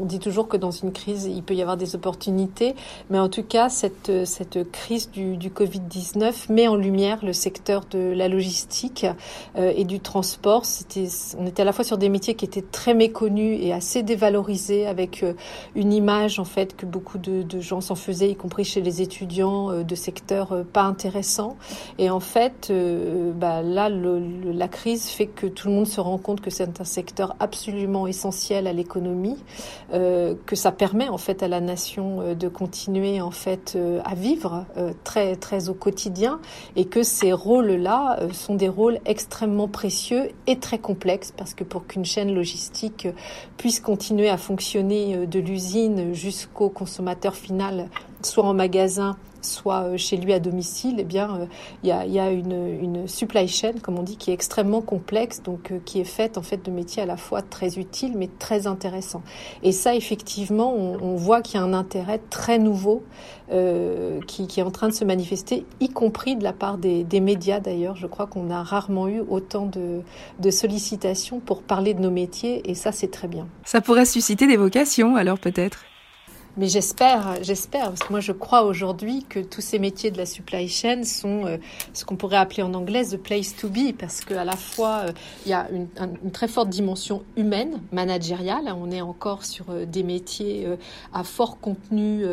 on 0.00 0.04
dit 0.04 0.18
toujours 0.18 0.48
que 0.48 0.56
dans 0.56 0.70
une 0.70 0.92
crise, 0.92 1.24
il 1.26 1.42
peut 1.42 1.54
y 1.54 1.62
avoir 1.62 1.76
des 1.76 1.94
opportunités, 1.94 2.74
mais 3.10 3.18
en 3.18 3.28
tout 3.28 3.42
cas, 3.42 3.68
cette, 3.68 4.26
cette 4.26 4.70
crise 4.70 5.10
du, 5.10 5.36
du 5.36 5.50
Covid-19 5.50 6.52
met 6.52 6.68
en 6.68 6.76
lumière 6.76 7.18
le 7.22 7.32
secteur 7.32 7.82
de 7.90 8.12
la 8.14 8.28
logistique 8.28 9.06
euh, 9.56 9.72
et 9.76 9.84
du 9.84 10.00
transport. 10.00 10.64
C'était, 10.64 11.08
on 11.38 11.46
était 11.46 11.62
à 11.62 11.64
la 11.64 11.72
fois 11.72 11.84
sur 11.84 11.98
des 11.98 12.08
métiers 12.08 12.34
qui 12.34 12.44
étaient 12.44 12.62
très 12.62 12.94
méconnus 12.94 13.58
et 13.60 13.72
assez 13.72 14.02
dévalorisés, 14.02 14.86
avec 14.86 15.22
euh, 15.22 15.34
une 15.74 15.92
image 15.92 16.38
en 16.38 16.44
fait 16.44 16.76
que 16.76 16.86
beaucoup 16.86 17.18
de, 17.18 17.42
de 17.42 17.60
gens 17.60 17.80
s'en 17.80 17.94
faisaient, 17.94 18.30
y 18.30 18.36
compris 18.36 18.64
chez 18.64 18.80
les 18.80 19.02
étudiants, 19.02 19.70
euh, 19.70 19.82
de 19.82 19.94
secteurs 19.94 20.64
pas 20.72 20.82
intéressants 20.82 21.43
et 21.98 22.10
en 22.10 22.20
fait, 22.20 22.68
euh, 22.70 23.32
bah, 23.32 23.62
là, 23.62 23.88
la 23.88 24.68
crise 24.68 25.08
fait 25.08 25.26
que 25.26 25.46
tout 25.46 25.68
le 25.68 25.74
monde 25.74 25.86
se 25.86 26.00
rend 26.00 26.18
compte 26.18 26.40
que 26.40 26.50
c'est 26.50 26.80
un 26.80 26.84
secteur 26.84 27.34
absolument 27.40 28.06
essentiel 28.06 28.66
à 28.66 28.72
l'économie, 28.72 29.36
euh, 29.92 30.34
que 30.46 30.56
ça 30.56 30.72
permet 30.72 31.08
en 31.08 31.18
fait 31.18 31.42
à 31.42 31.48
la 31.48 31.60
nation 31.60 32.20
euh, 32.20 32.34
de 32.34 32.48
continuer 32.48 33.20
en 33.20 33.30
fait 33.30 33.78
à 34.04 34.14
vivre 34.14 34.64
très 35.04 35.36
très 35.36 35.68
au 35.68 35.74
quotidien, 35.74 36.40
et 36.76 36.84
que 36.84 37.02
ces 37.02 37.32
rôles-là 37.32 38.20
sont 38.32 38.54
des 38.54 38.68
rôles 38.68 38.98
extrêmement 39.04 39.68
précieux 39.68 40.30
et 40.46 40.58
très 40.58 40.78
complexes 40.78 41.32
parce 41.36 41.54
que 41.54 41.64
pour 41.64 41.86
qu'une 41.86 42.04
chaîne 42.04 42.34
logistique 42.34 43.08
puisse 43.56 43.80
continuer 43.80 44.28
à 44.28 44.36
fonctionner 44.36 45.26
de 45.26 45.40
l'usine 45.40 46.14
jusqu'au 46.14 46.68
consommateur 46.68 47.34
final, 47.34 47.88
soit 48.26 48.44
en 48.44 48.54
magasin 48.54 49.16
soit 49.44 49.84
euh, 49.84 49.96
chez 49.96 50.16
lui 50.16 50.32
à 50.32 50.40
domicile, 50.40 50.96
eh 50.98 51.04
bien, 51.04 51.36
euh, 51.36 51.46
il 51.82 51.88
y 51.88 52.18
a, 52.18 52.30
une, 52.30 53.06
supply 53.06 53.46
chain, 53.48 53.72
comme 53.82 53.98
on 53.98 54.02
dit, 54.02 54.16
qui 54.16 54.30
est 54.30 54.34
extrêmement 54.34 54.80
complexe, 54.80 55.42
donc 55.42 55.70
euh, 55.70 55.78
qui 55.84 56.00
est 56.00 56.04
faite 56.04 56.38
en 56.38 56.42
fait 56.42 56.64
de 56.64 56.70
métiers 56.70 57.02
à 57.02 57.06
la 57.06 57.16
fois 57.16 57.42
très 57.42 57.78
utiles 57.78 58.14
mais 58.16 58.28
très 58.38 58.66
intéressants. 58.66 59.22
Et 59.62 59.72
ça, 59.72 59.94
effectivement, 59.94 60.72
on, 60.74 61.14
voit 61.16 61.42
qu'il 61.42 61.60
y 61.60 61.62
a 61.62 61.64
un 61.64 61.72
intérêt 61.72 62.20
très 62.30 62.58
nouveau 62.58 63.02
qui, 64.26 64.48
est 64.56 64.62
en 64.62 64.70
train 64.70 64.88
de 64.88 64.94
se 64.94 65.04
manifester, 65.04 65.64
y 65.80 65.88
compris 65.88 66.34
de 66.34 66.42
la 66.42 66.52
part 66.52 66.78
des, 66.78 67.04
des 67.04 67.20
médias 67.20 67.60
d'ailleurs. 67.60 67.94
Je 67.94 68.06
crois 68.06 68.26
qu'on 68.26 68.50
a 68.50 68.62
rarement 68.62 69.06
eu 69.06 69.20
autant 69.20 69.66
de, 69.66 70.00
de 70.40 70.50
sollicitations 70.50 71.40
pour 71.40 71.62
parler 71.62 71.94
de 71.94 72.00
nos 72.00 72.10
métiers, 72.10 72.68
et 72.68 72.74
ça, 72.74 72.90
c'est 72.90 73.10
très 73.10 73.28
bien. 73.28 73.46
Ça 73.64 73.80
pourrait 73.80 74.06
susciter 74.06 74.46
des 74.46 74.56
vocations, 74.56 75.16
alors 75.16 75.38
peut-être? 75.38 75.84
Mais 76.56 76.68
j'espère, 76.68 77.42
j'espère, 77.42 77.86
parce 77.86 78.04
que 78.04 78.12
moi 78.12 78.20
je 78.20 78.30
crois 78.30 78.62
aujourd'hui 78.62 79.24
que 79.28 79.40
tous 79.40 79.60
ces 79.60 79.80
métiers 79.80 80.12
de 80.12 80.18
la 80.18 80.24
supply 80.24 80.68
chain 80.68 81.02
sont 81.02 81.46
euh, 81.46 81.56
ce 81.94 82.04
qu'on 82.04 82.14
pourrait 82.14 82.36
appeler 82.36 82.62
en 82.62 82.74
anglais 82.74 83.04
the 83.04 83.16
place 83.16 83.56
to 83.56 83.68
be, 83.68 83.92
parce 83.98 84.20
qu'à 84.20 84.44
la 84.44 84.54
fois 84.54 85.06
euh, 85.06 85.12
il 85.46 85.50
y 85.50 85.52
a 85.52 85.68
une, 85.72 85.88
très 86.30 86.46
forte 86.46 86.68
dimension 86.68 87.24
humaine, 87.36 87.80
managériale, 87.90 88.72
on 88.78 88.92
est 88.92 89.00
encore 89.00 89.44
sur 89.44 89.70
euh, 89.70 89.84
des 89.84 90.04
métiers 90.04 90.68
à 91.12 91.24
fort 91.24 91.58
contenu 91.58 92.24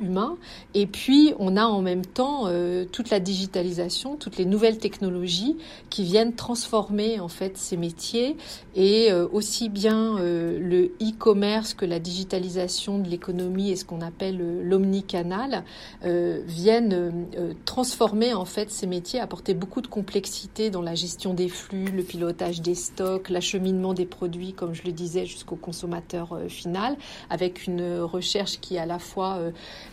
humain, 0.00 0.36
et 0.74 0.86
puis 0.86 1.32
on 1.38 1.56
a 1.56 1.64
en 1.64 1.80
même 1.80 2.04
temps 2.04 2.48
toute 2.92 3.10
la 3.10 3.20
digitalisation, 3.20 4.16
toutes 4.16 4.36
les 4.36 4.44
nouvelles 4.44 4.78
technologies 4.78 5.56
qui 5.88 6.04
viennent 6.04 6.34
transformer 6.34 7.20
en 7.20 7.28
fait 7.28 7.56
ces 7.56 7.76
métiers, 7.76 8.36
et 8.74 9.12
aussi 9.12 9.68
bien 9.68 10.18
le 10.18 10.92
e-commerce 11.00 11.74
que 11.74 11.84
la 11.84 11.98
digitalisation 11.98 12.98
de 12.98 13.08
l'économie 13.08 13.69
et 13.70 13.76
ce 13.76 13.84
qu'on 13.84 14.00
appelle 14.00 14.40
euh, 14.40 14.62
l'omnicanal 14.62 15.64
euh, 16.04 16.42
viennent 16.46 16.92
euh, 17.36 17.52
transformer 17.64 18.34
en 18.34 18.44
fait 18.44 18.70
ces 18.70 18.86
métiers, 18.86 19.20
apporter 19.20 19.54
beaucoup 19.54 19.80
de 19.80 19.86
complexité 19.86 20.70
dans 20.70 20.82
la 20.82 20.94
gestion 20.94 21.34
des 21.34 21.48
flux, 21.48 21.86
le 21.86 22.02
pilotage 22.02 22.60
des 22.60 22.74
stocks, 22.74 23.28
l'acheminement 23.28 23.94
des 23.94 24.06
produits, 24.06 24.52
comme 24.52 24.74
je 24.74 24.82
le 24.84 24.92
disais, 24.92 25.26
jusqu'au 25.26 25.56
consommateur 25.56 26.38
final, 26.48 26.96
avec 27.28 27.66
une 27.66 28.00
recherche 28.00 28.60
qui 28.60 28.76
est 28.76 28.78
à 28.78 28.86
la 28.86 28.98
fois 28.98 29.38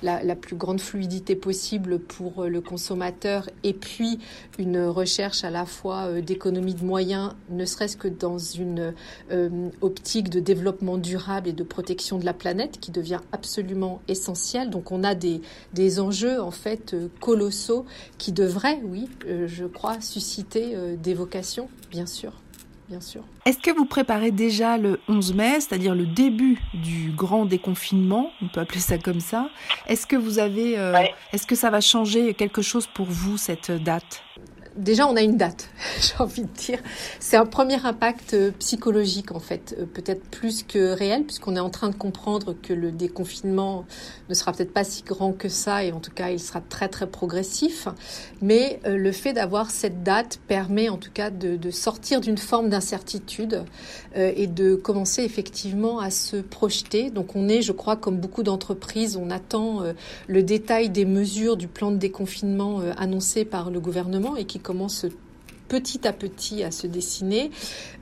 la, 0.03 0.23
la, 0.23 0.35
plus 0.35 0.55
grande 0.55 0.79
fluidité 0.79 1.35
possible 1.35 1.99
pour 1.99 2.45
le 2.45 2.61
consommateur 2.61 3.49
et 3.63 3.73
puis 3.73 4.19
une 4.57 4.85
recherche 4.85 5.43
à 5.43 5.49
la 5.49 5.65
fois 5.65 6.21
d'économie 6.21 6.73
de 6.73 6.83
moyens, 6.83 7.33
ne 7.49 7.65
serait-ce 7.65 7.97
que 7.97 8.07
dans 8.07 8.37
une 8.37 8.93
optique 9.81 10.29
de 10.29 10.39
développement 10.39 10.97
durable 10.97 11.49
et 11.49 11.53
de 11.53 11.63
protection 11.63 12.17
de 12.17 12.25
la 12.25 12.33
planète 12.33 12.79
qui 12.79 12.91
devient 12.91 13.19
absolument 13.31 13.66
essentiel. 14.07 14.69
Donc 14.69 14.91
on 14.91 15.03
a 15.03 15.15
des, 15.15 15.41
des 15.73 15.99
enjeux 15.99 16.41
en 16.41 16.51
fait 16.51 16.93
euh, 16.93 17.07
colossaux 17.19 17.85
qui 18.17 18.31
devraient, 18.31 18.79
oui, 18.83 19.09
euh, 19.25 19.47
je 19.47 19.65
crois, 19.65 19.99
susciter 20.01 20.75
euh, 20.75 20.95
des 20.95 21.13
vocations, 21.13 21.69
bien 21.91 22.05
sûr. 22.05 22.33
Bien 22.89 23.01
sûr. 23.01 23.21
Est-ce 23.45 23.57
que 23.57 23.75
vous 23.75 23.83
préparez 23.83 24.31
déjà 24.31 24.77
le 24.77 25.01
11 25.09 25.33
mai, 25.33 25.59
c'est-à-dire 25.59 25.93
le 25.93 26.05
début 26.05 26.57
du 26.73 27.11
grand 27.11 27.43
déconfinement, 27.43 28.31
on 28.41 28.47
peut 28.47 28.61
appeler 28.61 28.79
ça 28.79 28.97
comme 28.97 29.19
ça? 29.19 29.49
Est-ce 29.87 30.07
que 30.07 30.15
vous 30.15 30.39
avez, 30.39 30.75
est-ce 31.33 31.45
que 31.45 31.55
ça 31.55 31.69
va 31.69 31.81
changer 31.81 32.33
quelque 32.33 32.61
chose 32.61 32.87
pour 32.87 33.07
vous 33.07 33.35
cette 33.35 33.71
date? 33.71 34.23
Déjà, 34.77 35.07
on 35.07 35.15
a 35.15 35.21
une 35.21 35.37
date, 35.37 35.69
j'ai 36.01 36.23
envie 36.23 36.43
de 36.43 36.53
dire. 36.55 36.79
C'est 37.19 37.37
un 37.37 37.45
premier 37.45 37.83
impact 37.85 38.33
euh, 38.33 38.51
psychologique, 38.59 39.31
en 39.31 39.39
fait, 39.39 39.75
euh, 39.79 39.85
peut-être 39.85 40.23
plus 40.29 40.63
que 40.63 40.93
réel, 40.93 41.23
puisqu'on 41.23 41.55
est 41.55 41.61
en 41.61 41.69
train 41.69 41.89
de 41.89 41.95
comprendre 41.95 42.55
que 42.61 42.73
le 42.73 42.91
déconfinement 42.91 43.85
ne 44.29 44.33
sera 44.33 44.51
peut-être 44.53 44.73
pas 44.73 44.83
si 44.83 45.03
grand 45.03 45.33
que 45.33 45.49
ça, 45.49 45.83
et 45.83 45.91
en 45.91 45.99
tout 45.99 46.11
cas, 46.11 46.29
il 46.29 46.39
sera 46.39 46.61
très, 46.61 46.87
très 46.87 47.07
progressif. 47.07 47.87
Mais 48.41 48.79
euh, 48.85 48.97
le 48.97 49.11
fait 49.11 49.33
d'avoir 49.33 49.71
cette 49.71 50.03
date 50.03 50.39
permet, 50.47 50.89
en 50.89 50.97
tout 50.97 51.11
cas, 51.11 51.29
de, 51.29 51.57
sortir 51.71 52.21
d'une 52.21 52.37
forme 52.37 52.69
d'incertitude 52.69 53.65
et 54.15 54.47
de 54.47 54.75
commencer 54.75 55.21
effectivement 55.23 55.99
à 55.99 56.09
se 56.09 56.37
projeter. 56.37 57.11
Donc, 57.11 57.35
on 57.35 57.49
est, 57.49 57.61
je 57.61 57.73
crois, 57.73 57.97
comme 57.97 58.17
beaucoup 58.17 58.41
d'entreprises, 58.41 59.17
on 59.17 59.29
attend 59.29 59.83
le 60.27 60.43
détail 60.43 60.89
des 60.89 61.03
mesures 61.03 61.57
du 61.57 61.67
plan 61.67 61.91
de 61.91 61.97
déconfinement 61.97 62.79
annoncé 62.97 63.43
par 63.43 63.69
le 63.69 63.81
gouvernement 63.81 64.37
et 64.37 64.45
qui 64.45 64.59
commence 64.67 65.05
petit 65.67 66.07
à 66.07 66.13
petit 66.13 66.63
à 66.63 66.71
se 66.71 66.87
dessiner. 66.87 67.51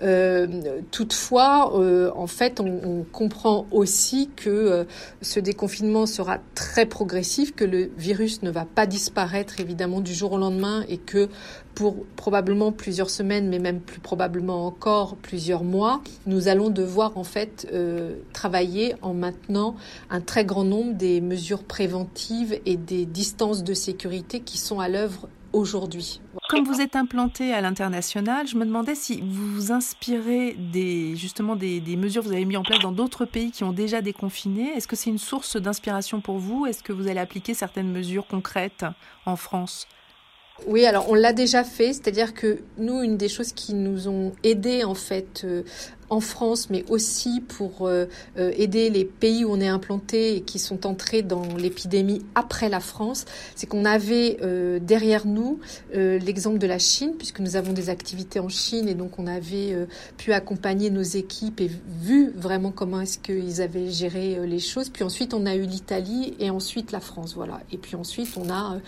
Euh, 0.04 0.82
toutefois, 0.92 1.80
euh, 1.80 2.12
en 2.16 2.28
fait, 2.28 2.60
on, 2.60 3.04
comprend 3.12 3.66
aussi 3.72 4.30
que 4.36 4.50
euh, 4.50 4.84
ce 5.22 5.40
déconfinement 5.40 6.06
sera 6.06 6.40
très 6.54 6.86
progressif, 6.86 7.56
que 7.56 7.66
le 7.66 7.92
virus 7.98 8.42
ne 8.42 8.52
va 8.52 8.66
pas 8.66 8.86
disparaître 8.86 9.60
évidemment 9.60 10.02
du 10.02 10.14
jour 10.14 10.34
au 10.34 10.38
lendemain 10.38 10.84
et 10.90 10.98
que 10.98 11.30
pour 11.74 12.06
probablement 12.16 12.72
plusieurs 12.72 13.10
semaines, 13.10 13.50
mais 13.50 13.60
même 13.60 13.80
plus 13.80 14.00
probablement 14.00 14.66
encore 14.66 15.16
plusieurs 15.18 15.64
mois, 15.64 16.02
nous 16.26 16.48
allons 16.48 16.70
devoir 16.70 17.18
en 17.18 17.26
fait 17.26 17.68
travailler 18.32 18.96
en 19.02 19.14
maintenant 19.14 19.76
un 20.10 20.22
très 20.22 20.46
grand 20.46 20.64
nombre 20.64 20.94
des 20.94 21.20
mesures 21.20 21.64
préventives 21.64 22.58
et 22.66 22.78
des 22.78 23.06
distances 23.06 23.64
de 23.64 23.74
sécurité 23.74 24.40
qui 24.40 24.58
sont 24.58 24.80
à 24.80 24.88
l'œuvre 24.88 25.28
aujourd'hui. 25.56 26.22
Comme 26.50 26.66
vous 26.66 26.82
êtes 26.82 26.96
implanté 26.96 27.54
à 27.54 27.62
l'international, 27.62 28.48
je 28.48 28.56
me 28.56 28.66
demandais 28.66 28.94
si 28.94 29.22
vous 29.22 29.54
vous 29.54 29.72
inspirez 29.72 30.56
des, 30.60 31.16
justement 31.16 31.56
des, 31.56 31.80
des 31.80 31.96
mesures 31.96 32.22
que 32.22 32.28
vous 32.28 32.34
avez 32.34 32.46
mis 32.46 32.58
en 32.58 32.64
place 32.64 32.80
dans 32.80 32.92
d'autres 32.92 33.26
pays 33.26 33.52
qui 33.52 33.64
ont 33.64 33.72
déjà 33.72 34.02
déconfiné. 34.02 34.70
Est-ce 34.76 34.88
que 34.88 34.96
c'est 34.96 35.10
une 35.10 35.18
source 35.18 35.58
d'inspiration 35.58 36.22
pour 36.22 36.38
vous? 36.38 36.66
Est-ce 36.66 36.84
que 36.84 36.94
vous 36.94 37.08
allez 37.08 37.20
appliquer 37.20 37.54
certaines 37.54 37.92
mesures 37.92 38.28
concrètes 38.28 38.86
en 39.26 39.36
France? 39.36 39.88
Oui, 40.68 40.86
alors 40.86 41.10
on 41.10 41.16
l'a 41.16 41.34
déjà 41.34 41.66
fait, 41.66 41.92
c'est-à-dire 41.92 42.34
que 42.34 42.60
nous, 42.78 43.02
une 43.02 43.18
des 43.18 43.28
choses 43.28 43.52
qui 43.52 43.74
nous 43.74 44.08
ont 44.08 44.32
aidés 44.44 44.86
en 44.86 44.96
fait 44.96 45.42
euh, 45.44 45.64
en 46.10 46.20
France, 46.20 46.70
mais 46.70 46.86
aussi 46.90 47.42
pour 47.42 47.88
euh, 47.88 48.06
euh, 48.38 48.52
aider 48.56 48.90
les 48.90 49.06
pays 49.06 49.44
où 49.44 49.52
on 49.52 49.60
est 49.60 49.68
implanté 49.68 50.36
et 50.36 50.42
qui 50.42 50.60
sont 50.60 50.86
entrés 50.86 51.22
dans 51.22 51.56
l'épidémie 51.58 52.22
après 52.36 52.70
la 52.70 52.80
France, 52.80 53.26
c'est 53.56 53.68
qu'on 53.68 53.86
avait 53.86 54.38
euh, 54.42 54.80
derrière 54.80 55.26
nous 55.26 55.60
l'exemple 55.94 56.58
de 56.58 56.68
la 56.68 56.80
Chine, 56.80 57.14
puisque 57.18 57.40
nous 57.40 57.56
avons 57.56 57.74
des 57.74 57.90
activités 57.90 58.40
en 58.40 58.50
Chine 58.50 58.88
et 58.88 58.94
donc 58.94 59.18
on 59.18 59.28
avait 59.28 59.76
pu 60.18 60.34
accompagner 60.34 60.90
nos 60.90 61.02
équipes 61.02 61.62
et 61.62 61.70
vu 62.02 62.32
vraiment 62.36 62.72
comment 62.72 63.02
est-ce 63.02 63.18
qu'ils 63.18 63.62
avaient 63.62 63.90
géré 63.90 64.46
les 64.46 64.60
choses. 64.60 64.90
Puis 64.90 65.04
ensuite 65.04 65.34
on 65.34 65.46
a 65.46 65.56
eu 65.56 65.64
l'Italie 65.64 66.34
et 66.40 66.50
ensuite 66.50 66.92
la 66.92 67.00
France, 67.00 67.36
voilà. 67.36 67.62
Et 67.72 67.78
puis 67.78 67.96
ensuite 67.96 68.30
on 68.38 68.50
a 68.50 68.80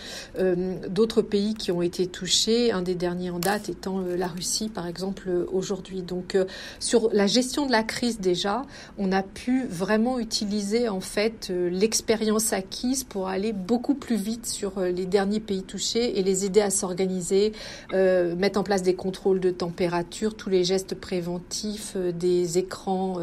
d'autres 0.90 1.22
pays 1.22 1.54
qui 1.56 1.72
ont 1.72 1.82
été 1.82 2.08
touchés, 2.08 2.72
un 2.72 2.82
des 2.82 2.96
derniers 2.96 3.30
en 3.30 3.40
date 3.40 3.70
étant 3.70 4.02
la 4.02 4.28
Russie 4.28 4.70
par 4.70 4.88
exemple 4.88 5.30
aujourd'hui. 5.52 6.02
Donc 6.02 6.38
sur 6.80 7.07
la 7.14 7.28
gestion 7.28 7.66
de 7.66 7.72
la 7.72 7.84
crise 7.84 8.20
déjà, 8.20 8.64
on 8.98 9.12
a 9.12 9.24
pu 9.24 9.66
vraiment 9.66 10.20
utiliser 10.20 10.90
en 10.90 11.02
fait 11.02 11.48
euh, 11.50 11.70
l'expérience 11.70 12.54
acquise 12.54 13.04
pour 13.04 13.28
aller 13.28 13.54
beaucoup 13.54 13.96
plus 13.96 14.16
vite 14.16 14.46
sur 14.46 14.78
euh, 14.78 14.90
les 14.90 15.06
derniers 15.06 15.40
pays 15.40 15.64
touchés 15.64 16.20
et 16.20 16.24
les 16.24 16.46
aider 16.46 16.62
à 16.62 16.70
s'organiser, 16.70 17.54
euh, 17.94 18.36
mettre 18.36 18.60
en 18.60 18.64
place 18.64 18.84
des 18.84 18.96
contrôles 18.96 19.40
de 19.40 19.52
température, 19.52 20.36
tous 20.36 20.50
les 20.50 20.64
gestes 20.64 20.96
préventifs, 20.96 21.96
des 21.98 22.58
écrans 22.58 23.18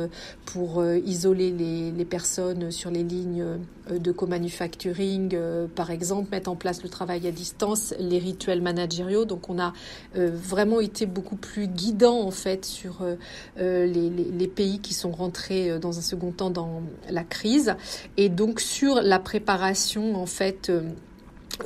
pour 0.45 0.85
isoler 0.85 1.51
les, 1.51 1.91
les, 1.91 2.05
personnes 2.05 2.71
sur 2.71 2.91
les 2.91 3.03
lignes 3.03 3.45
de 3.91 4.13
co-manufacturing, 4.13 5.37
par 5.75 5.91
exemple, 5.91 6.31
mettre 6.31 6.51
en 6.51 6.57
place 6.57 6.83
le 6.83 6.89
travail 6.89 7.27
à 7.27 7.31
distance, 7.31 7.95
les 7.99 8.19
rituels 8.19 8.63
managériaux. 8.63 9.25
Donc 9.25 9.49
on 9.51 9.59
a 9.59 9.73
vraiment 10.15 10.81
été 10.81 11.07
beaucoup 11.07 11.37
plus 11.37 11.67
guidant 11.67 12.21
en 12.21 12.31
fait 12.31 12.65
sur 12.65 12.99
les, 13.87 14.49
pays 14.49 14.79
qui 14.79 14.95
sont 14.95 15.11
rentrés 15.11 15.71
euh, 15.71 15.79
dans 15.79 15.99
un 15.99 16.03
second 16.03 16.31
temps 16.31 16.51
dans 16.51 16.83
la 17.11 17.25
crise. 17.25 17.75
Et 18.17 18.29
donc 18.29 18.61
sur 18.61 18.97
la 19.03 19.19
préparation 19.19 20.17
en 20.17 20.27
fait 20.27 20.71
euh, 20.71 20.83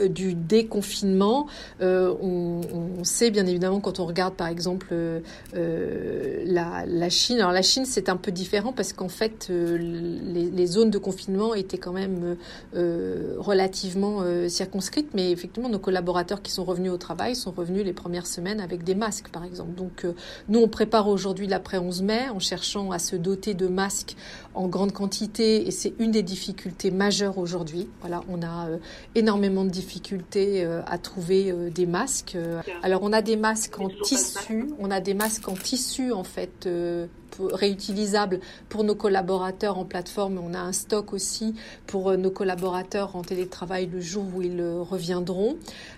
du 0.08 0.34
déconfinement. 0.34 1.46
Euh, 1.80 2.14
on, 2.20 2.60
on, 2.98 3.04
sait 3.04 3.30
bien 3.30 3.46
évidemment 3.46 3.80
quand 3.80 4.00
on 4.00 4.06
regarde 4.06 4.34
par 4.34 4.48
exemple 4.48 4.88
euh, 4.92 6.42
la, 6.44 6.84
la, 6.86 7.08
Chine. 7.08 7.38
Alors 7.38 7.52
la 7.52 7.62
Chine 7.62 7.84
c'est 7.84 8.08
un 8.08 8.16
peu 8.16 8.30
différent 8.30 8.72
parce 8.72 8.92
qu'en 8.92 9.08
fait 9.08 9.48
les, 9.48 10.50
les, 10.50 10.66
zones 10.66 10.90
de 10.90 10.98
confinement 10.98 11.54
étaient 11.54 11.78
quand 11.78 11.92
même 11.92 12.36
relativement 12.74 14.22
circonscrites, 14.48 15.10
mais 15.14 15.30
effectivement 15.30 15.68
nos 15.68 15.78
collaborateurs 15.78 16.42
qui 16.42 16.52
sont 16.52 16.64
revenus 16.64 16.92
au 16.92 16.98
travail 16.98 17.34
sont 17.34 17.52
revenus 17.52 17.84
les 17.84 17.92
premières 17.92 18.26
semaines 18.26 18.60
avec 18.60 18.84
des 18.84 18.94
masques 18.94 19.28
par 19.30 19.44
exemple. 19.44 19.74
Donc 19.74 20.06
nous 20.48 20.60
on 20.60 20.68
prépare 20.68 21.08
aujourd'hui 21.08 21.46
l'après 21.46 21.78
11 21.78 22.02
mai 22.02 22.28
en 22.28 22.40
cherchant 22.40 22.90
à 22.90 22.98
se 22.98 23.16
doter 23.16 23.54
de 23.54 23.68
masques 23.68 24.16
en 24.54 24.68
grande 24.68 24.92
quantité 24.92 25.66
et 25.66 25.70
c'est 25.70 25.94
une 25.98 26.10
des 26.10 26.22
difficultés 26.22 26.90
majeures 26.90 27.38
aujourd'hui. 27.38 27.88
Voilà, 28.00 28.22
on 28.28 28.42
a 28.42 28.68
énormément 29.14 29.64
de 29.64 29.70
difficulté 29.78 30.64
euh, 30.64 30.82
à 30.86 30.98
trouver 30.98 31.50
euh, 31.50 31.70
des 31.70 31.86
masques. 31.86 32.36
Alors 32.82 33.02
on 33.02 33.12
a 33.12 33.22
des 33.22 33.36
masques 33.36 33.78
en 33.78 33.88
tissu, 33.88 34.70
on 34.78 34.90
a 34.90 35.00
des 35.00 35.14
masques 35.14 35.48
en 35.48 35.54
tissu 35.54 36.12
en 36.12 36.24
fait 36.24 36.66
euh, 36.66 37.06
réutilisables 37.40 38.40
pour 38.68 38.84
nos 38.84 38.94
collaborateurs 38.94 39.78
en 39.78 39.84
plateforme. 39.84 40.38
On 40.38 40.54
a 40.54 40.58
un 40.58 40.72
stock 40.72 41.12
aussi 41.12 41.54
pour 41.86 42.16
nos 42.16 42.30
collaborateurs 42.30 43.16
en 43.16 43.22
télétravail 43.22 43.88
le 43.92 44.00
jour 44.00 44.24
où 44.34 44.42
ils 44.42 44.62
reviendront. 44.62 45.56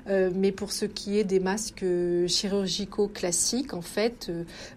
mais 0.08 0.52
pour 0.52 0.72
ce 0.72 0.84
qui 0.84 1.18
est 1.18 1.24
des 1.24 1.40
masques 1.40 1.84
chirurgicaux 2.26 3.08
classiques, 3.08 3.74
en 3.74 3.82
fait, 3.82 4.30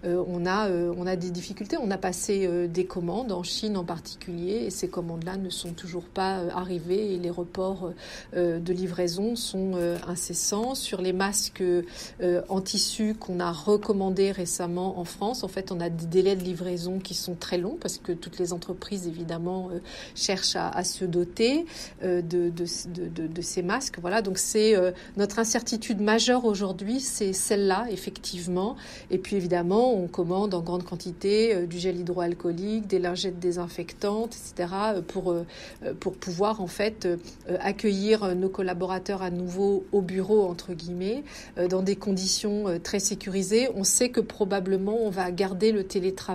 on 0.04 0.46
a 0.46 0.70
on 0.70 1.08
a 1.08 1.16
des 1.16 1.32
difficultés. 1.32 1.78
On 1.78 1.92
a 1.92 1.98
passé 1.98 2.68
des 2.68 2.86
commandes 2.86 3.32
en 3.32 3.44
Chine 3.44 3.78
en 3.78 3.84
particulier 3.84 4.66
et 4.66 4.70
ces 4.70 4.88
commandes-là 4.88 5.38
ne 5.38 5.50
sont 5.50 5.74
toujours 5.74 6.06
pas 6.06 6.42
arrivées 6.56 7.14
et 7.14 7.20
les 7.20 7.30
reports 7.30 7.92
de 8.36 8.74
livraison 8.74 9.36
sont 9.36 9.74
euh, 9.76 9.98
incessants. 10.08 10.76
Sur 10.76 11.02
les 11.02 11.14
masques 11.14 11.62
euh, 11.62 12.42
en 12.50 12.62
tissu 12.62 13.16
qu'on 13.16 13.40
a 13.40 13.52
recommandés 13.52 14.32
récemment 14.32 15.00
en 15.00 15.06
France, 15.06 15.44
en 15.44 15.48
fait, 15.48 15.72
on 15.72 15.80
a 15.80 15.90
des 15.90 16.06
délais 16.06 16.36
de 16.36 16.43
de 16.44 16.48
livraison 16.50 17.00
qui 17.00 17.14
sont 17.14 17.36
très 17.36 17.58
longs 17.58 17.78
parce 17.80 17.98
que 17.98 18.12
toutes 18.12 18.38
les 18.38 18.54
entreprises 18.54 19.08
évidemment 19.08 19.70
cherchent 20.16 20.56
à, 20.56 20.84
se 20.84 21.06
doter 21.06 21.66
de, 22.04 22.22
de, 22.22 22.50
de, 22.50 23.28
de, 23.28 23.42
ces 23.42 23.62
masques. 23.62 23.98
Voilà, 24.02 24.22
donc 24.22 24.38
c'est 24.38 24.76
notre 25.18 25.40
incertitude 25.40 26.02
majeure 26.02 26.46
aujourd'hui, 26.46 27.00
c'est 27.00 27.34
celle-là 27.34 27.88
effectivement. 27.90 28.76
Et 29.12 29.18
puis 29.18 29.36
évidemment, 29.36 29.94
on 29.94 30.08
commande 30.08 30.54
en 30.54 30.62
grande 30.62 30.84
quantité 30.84 31.66
du 31.66 31.80
gel 31.80 32.00
hydroalcoolique, 32.00 32.88
des 32.88 33.00
lingettes 33.00 33.40
désinfectantes, 33.40 34.36
etc. 34.36 34.74
pour 35.08 35.36
pour 36.00 36.14
pouvoir 36.14 36.62
en 36.62 36.68
fait 36.68 37.08
accueillir 37.60 38.36
nos 38.36 38.50
collaborateurs 38.50 39.22
à 39.22 39.30
nouveau 39.30 39.86
au 39.92 40.02
bureau 40.02 40.44
entre 40.46 40.74
guillemets 40.74 41.24
dans 41.70 41.82
des 41.82 41.96
conditions 41.96 42.80
très 42.84 43.00
sécurisées. 43.00 43.70
On 43.76 43.84
sait 43.84 44.10
que 44.10 44.22
probablement 44.22 44.98
on 45.02 45.10
va 45.10 45.32
garder 45.32 45.72
le 45.72 45.84
télétravail 45.84 46.33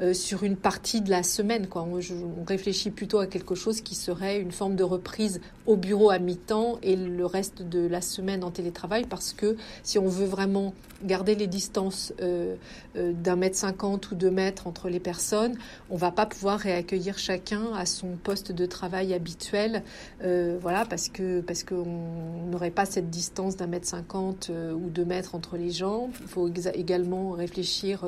euh, 0.00 0.14
sur 0.14 0.42
une 0.42 0.56
partie 0.56 1.00
de 1.00 1.10
la 1.10 1.22
semaine. 1.22 1.66
On, 1.74 1.98
réfléchit 2.46 2.90
plutôt 2.90 3.18
à 3.18 3.26
quelque 3.26 3.54
chose 3.54 3.80
qui 3.80 3.94
serait 3.94 4.40
une 4.40 4.52
forme 4.52 4.76
de 4.76 4.84
reprise 4.84 5.40
au 5.66 5.76
bureau 5.76 6.10
à 6.10 6.18
mi-temps 6.18 6.78
et 6.82 6.96
le 6.96 7.26
reste 7.26 7.62
de 7.62 7.86
la 7.86 8.00
semaine 8.00 8.42
en 8.42 8.50
télétravail 8.50 9.04
parce 9.08 9.32
que 9.32 9.56
si 9.82 9.98
on 9.98 10.08
veut 10.08 10.26
vraiment 10.26 10.72
garder 11.04 11.34
les 11.34 11.46
distances 11.46 12.12
euh, 12.22 12.56
euh, 12.96 13.12
d'un 13.12 13.36
mètre 13.36 13.56
cinquante 13.56 14.10
ou 14.10 14.14
deux 14.14 14.30
mètres 14.30 14.66
entre 14.66 14.88
les 14.88 15.00
personnes, 15.00 15.56
on 15.90 15.96
va 15.96 16.10
pas 16.10 16.26
pouvoir 16.26 16.58
réaccueillir 16.58 17.18
chacun 17.18 17.72
à 17.74 17.86
son 17.86 18.16
poste 18.16 18.52
de 18.52 18.66
travail 18.66 19.14
habituel, 19.14 19.82
voilà, 20.20 20.84
parce 20.84 21.08
que 21.08 21.40
parce 21.40 21.62
qu'on 21.64 21.86
n'aurait 22.50 22.70
pas 22.70 22.84
cette 22.84 23.10
distance 23.10 23.56
d'un 23.56 23.66
mètre 23.66 23.86
cinquante 23.86 24.50
ou 24.50 24.88
deux 24.90 25.04
mètres 25.04 25.34
entre 25.34 25.56
les 25.56 25.70
gens. 25.70 26.10
Il 26.20 26.26
faut 26.26 26.48
également 26.74 27.30
réfléchir 27.32 28.04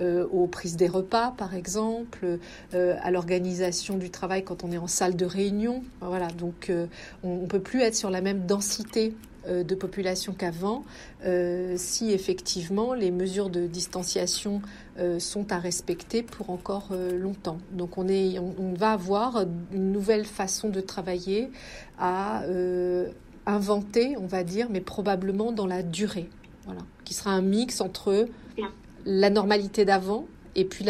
euh, 0.00 0.26
aux 0.32 0.46
prises 0.52 0.76
des 0.76 0.86
repas, 0.86 1.34
par 1.36 1.54
exemple, 1.56 2.38
euh, 2.74 2.96
à 3.02 3.10
l'organisation 3.10 3.98
du 3.98 4.10
travail 4.10 4.44
quand 4.44 4.62
on 4.62 4.70
est 4.70 4.78
en 4.78 4.86
salle 4.86 5.16
de 5.16 5.24
réunion. 5.24 5.82
Voilà, 6.00 6.28
donc 6.28 6.70
euh, 6.70 6.86
on 7.24 7.38
ne 7.38 7.46
peut 7.46 7.60
plus 7.60 7.80
être 7.80 7.96
sur 7.96 8.10
la 8.10 8.20
même 8.20 8.46
densité 8.46 9.16
de 9.48 9.74
population 9.74 10.34
qu'avant 10.34 10.84
si 11.74 12.12
effectivement 12.12 12.94
les 12.94 13.10
mesures 13.10 13.50
de 13.50 13.66
distanciation 13.66 14.62
sont 15.18 15.50
à 15.50 15.58
respecter 15.58 16.22
pour 16.22 16.50
encore 16.50 16.90
longtemps. 17.12 17.58
Donc 17.72 17.98
on, 17.98 18.06
est, 18.06 18.38
on, 18.38 18.72
va 18.74 18.92
avoir 18.92 19.44
une 19.72 19.90
nouvelle 19.90 20.26
façon 20.26 20.68
de 20.68 20.80
travailler 20.80 21.50
à 21.98 22.44
inventer, 23.46 24.16
on 24.16 24.26
va 24.26 24.44
dire, 24.44 24.68
mais 24.70 24.80
probablement 24.80 25.50
dans 25.50 25.66
la 25.66 25.82
durée. 25.82 26.28
Voilà, 26.64 26.82
qui 27.04 27.12
sera 27.12 27.32
un 27.32 27.42
mix 27.42 27.80
entre 27.80 28.28
la 29.04 29.30
normalité 29.30 29.84
d'avant 29.84 30.26
et 30.54 30.64
puis 30.64 30.84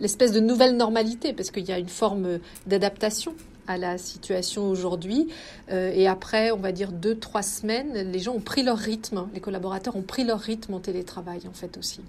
l'espèce 0.00 0.32
de 0.32 0.40
nouvelle 0.40 0.76
normalité, 0.76 1.32
parce 1.32 1.50
qu'il 1.50 1.64
y 1.64 1.72
a 1.72 1.78
une 1.78 1.88
forme 1.88 2.38
d'adaptation 2.66 3.34
à 3.70 3.78
la 3.78 3.98
situation 3.98 4.68
aujourd'hui. 4.68 5.28
Euh, 5.70 5.92
et 5.94 6.08
après, 6.08 6.50
on 6.50 6.56
va 6.56 6.72
dire 6.72 6.90
deux, 6.92 7.14
trois 7.14 7.42
semaines, 7.42 8.10
les 8.10 8.18
gens 8.18 8.34
ont 8.34 8.40
pris 8.40 8.62
leur 8.62 8.78
rythme, 8.78 9.28
les 9.32 9.40
collaborateurs 9.40 9.96
ont 9.96 10.02
pris 10.02 10.24
leur 10.24 10.40
rythme 10.40 10.74
en 10.74 10.80
télétravail, 10.80 11.42
en 11.48 11.52
fait 11.52 11.78
aussi. 11.78 12.00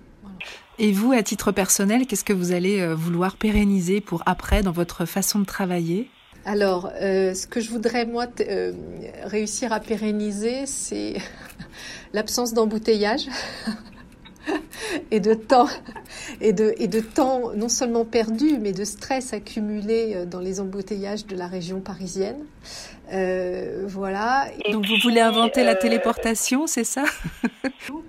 Et 0.79 0.91
vous, 0.91 1.11
à 1.11 1.21
titre 1.21 1.51
personnel, 1.51 2.07
qu'est-ce 2.07 2.23
que 2.23 2.33
vous 2.33 2.51
allez 2.51 2.81
euh, 2.81 2.95
vouloir 2.95 3.37
pérenniser 3.37 4.01
pour 4.01 4.23
après 4.25 4.63
dans 4.63 4.71
votre 4.71 5.05
façon 5.05 5.39
de 5.39 5.45
travailler? 5.45 6.09
Alors, 6.45 6.91
euh, 6.99 7.35
ce 7.35 7.45
que 7.45 7.59
je 7.59 7.69
voudrais, 7.69 8.07
moi, 8.07 8.25
réussir 9.25 9.71
à 9.71 9.79
pérenniser, 9.79 10.65
c'est 10.65 11.17
l'absence 12.13 12.55
d'embouteillage. 12.55 13.27
Et 15.11 15.19
de 15.19 15.33
temps 15.33 15.67
et 16.39 16.53
de, 16.53 16.99
temps 16.99 17.51
non 17.55 17.69
seulement 17.69 18.05
perdu, 18.05 18.57
mais 18.59 18.71
de 18.71 18.83
stress 18.83 19.33
accumulé 19.33 20.13
euh, 20.15 20.25
dans 20.25 20.39
les 20.39 20.59
embouteillages 20.59 21.25
de 21.25 21.35
la 21.35 21.47
région 21.47 21.79
parisienne. 21.79 22.45
Euh, 23.13 23.83
voilà. 23.87 24.47
Donc 24.71 24.85
vous 24.85 24.95
voulez 25.03 25.19
inventer 25.19 25.63
la 25.63 25.71
euh, 25.71 25.79
téléportation, 25.79 26.67
c'est 26.67 26.83
ça? 26.83 27.03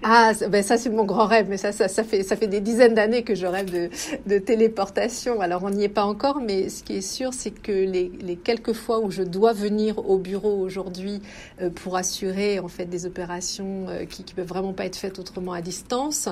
Ah, 0.04 0.32
ben 0.48 0.62
ça 0.62 0.76
c'est 0.76 0.90
mon 0.90 1.04
grand 1.04 1.26
rêve, 1.26 1.46
mais 1.48 1.56
ça, 1.56 1.70
ça, 1.72 1.88
ça, 1.88 2.02
fait, 2.02 2.22
ça 2.24 2.36
fait 2.36 2.48
des 2.48 2.60
dizaines 2.60 2.94
d'années 2.94 3.22
que 3.22 3.34
je 3.34 3.46
rêve 3.46 3.70
de, 3.72 3.88
de 4.26 4.38
téléportation. 4.38 5.40
Alors 5.40 5.62
on 5.62 5.70
n'y 5.70 5.84
est 5.84 5.88
pas 5.88 6.04
encore, 6.04 6.40
mais 6.40 6.68
ce 6.68 6.82
qui 6.82 6.96
est 6.96 7.00
sûr, 7.00 7.32
c'est 7.32 7.52
que 7.52 7.72
les, 7.72 8.10
les, 8.20 8.36
quelques 8.36 8.72
fois 8.72 8.98
où 8.98 9.10
je 9.10 9.22
dois 9.22 9.52
venir 9.52 9.98
au 10.10 10.18
bureau 10.18 10.58
aujourd'hui 10.58 11.22
euh, 11.60 11.70
pour 11.70 11.96
assurer 11.96 12.58
en 12.58 12.68
fait 12.68 12.86
des 12.86 13.06
opérations 13.06 13.86
qui, 14.10 14.24
qui 14.24 14.34
peuvent 14.34 14.46
vraiment 14.46 14.72
pas 14.72 14.86
être 14.86 14.96
faites 14.96 15.18
autrement 15.18 15.52
à 15.52 15.62
distance, 15.62 16.28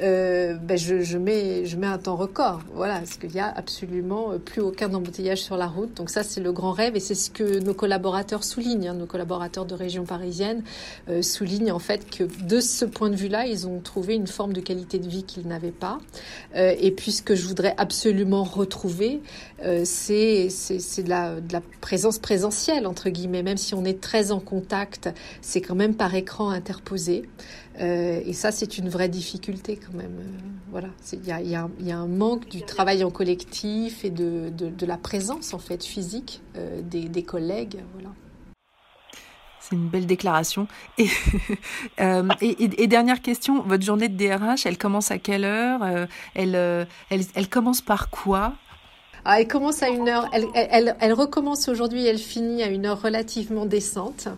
ben 0.00 0.76
je, 0.76 1.00
je, 1.00 1.18
mets, 1.18 1.64
je 1.64 1.76
mets 1.76 1.86
un 1.86 1.98
temps 1.98 2.16
record. 2.16 2.60
Voilà, 2.74 2.98
parce 2.98 3.16
qu'il 3.16 3.34
y 3.34 3.40
a 3.40 3.52
absolument 3.56 4.38
plus 4.38 4.60
aucun 4.60 4.92
embouteillage 4.94 5.42
sur 5.42 5.56
la 5.56 5.66
route. 5.66 5.94
Donc 5.94 6.10
ça 6.10 6.22
c'est 6.22 6.40
le 6.40 6.52
grand 6.52 6.72
rêve 6.72 6.94
et 6.94 7.00
c'est 7.00 7.14
ce 7.14 7.30
que 7.30 7.58
nos 7.58 7.74
collaborateurs 7.74 8.13
soulignent, 8.42 8.88
hein, 8.88 8.94
nos 8.94 9.06
collaborateurs 9.06 9.64
de 9.64 9.74
région 9.74 10.04
parisienne 10.04 10.62
euh, 11.08 11.22
soulignent 11.22 11.72
en 11.72 11.78
fait 11.78 12.08
que 12.10 12.24
de 12.24 12.60
ce 12.60 12.84
point 12.84 13.10
de 13.10 13.16
vue-là, 13.16 13.46
ils 13.46 13.66
ont 13.66 13.80
trouvé 13.80 14.14
une 14.14 14.26
forme 14.26 14.52
de 14.52 14.60
qualité 14.60 14.98
de 14.98 15.08
vie 15.08 15.24
qu'ils 15.24 15.46
n'avaient 15.46 15.70
pas. 15.70 15.98
Euh, 16.54 16.74
et 16.78 16.90
puis 16.90 17.12
ce 17.12 17.22
que 17.22 17.34
je 17.34 17.46
voudrais 17.46 17.74
absolument 17.76 18.44
retrouver, 18.44 19.20
euh, 19.64 19.82
c'est 19.84 20.48
de 20.48 21.08
la, 21.08 21.40
de 21.40 21.52
la 21.52 21.62
présence 21.80 22.18
présentielle, 22.18 22.86
entre 22.86 23.10
guillemets, 23.10 23.42
même 23.42 23.56
si 23.56 23.74
on 23.74 23.84
est 23.84 24.00
très 24.00 24.32
en 24.32 24.40
contact, 24.40 25.10
c'est 25.40 25.60
quand 25.60 25.74
même 25.74 25.94
par 25.94 26.14
écran 26.14 26.50
interposé. 26.50 27.24
Euh, 27.80 28.20
et 28.24 28.32
ça, 28.32 28.52
c'est 28.52 28.78
une 28.78 28.88
vraie 28.88 29.08
difficulté 29.08 29.76
quand 29.76 29.96
même. 29.96 30.18
Euh, 30.20 30.38
voilà, 30.70 30.88
il 31.12 31.48
y 31.48 31.54
a, 31.54 31.68
un 31.96 32.06
manque 32.06 32.48
du 32.48 32.62
travail 32.62 33.04
en 33.04 33.10
collectif 33.10 34.04
et 34.04 34.10
de, 34.10 34.52
la 34.86 34.96
présence 34.96 35.54
en 35.54 35.58
fait 35.58 35.84
physique 35.84 36.40
euh, 36.56 36.82
des, 36.82 37.22
collègues. 37.22 37.78
Voilà. 37.94 38.10
C'est 39.60 39.76
une 39.76 39.88
belle 39.88 40.06
déclaration. 40.06 40.68
Et, 40.98 42.86
dernière 42.86 43.22
question, 43.22 43.62
votre 43.62 43.82
journée 43.82 44.08
de 44.08 44.16
DRH, 44.16 44.66
elle 44.66 44.76
commence 44.76 45.10
à 45.10 45.18
quelle 45.18 45.44
heure? 45.44 46.06
Elle 46.34 47.48
commence 47.48 47.80
par 47.80 48.10
quoi? 48.10 48.54
Ah, 49.26 49.40
elle 49.40 49.48
commence 49.48 49.82
à 49.82 49.88
une 49.88 50.08
heure, 50.08 50.28
elle, 50.34 50.44
elle, 50.54 50.96
elle 51.00 51.12
recommence 51.14 51.68
aujourd'hui, 51.68 52.04
elle 52.04 52.18
finit 52.18 52.62
à 52.62 52.66
une 52.66 52.84
heure 52.84 53.00
relativement 53.00 53.64
décente, 53.64 54.28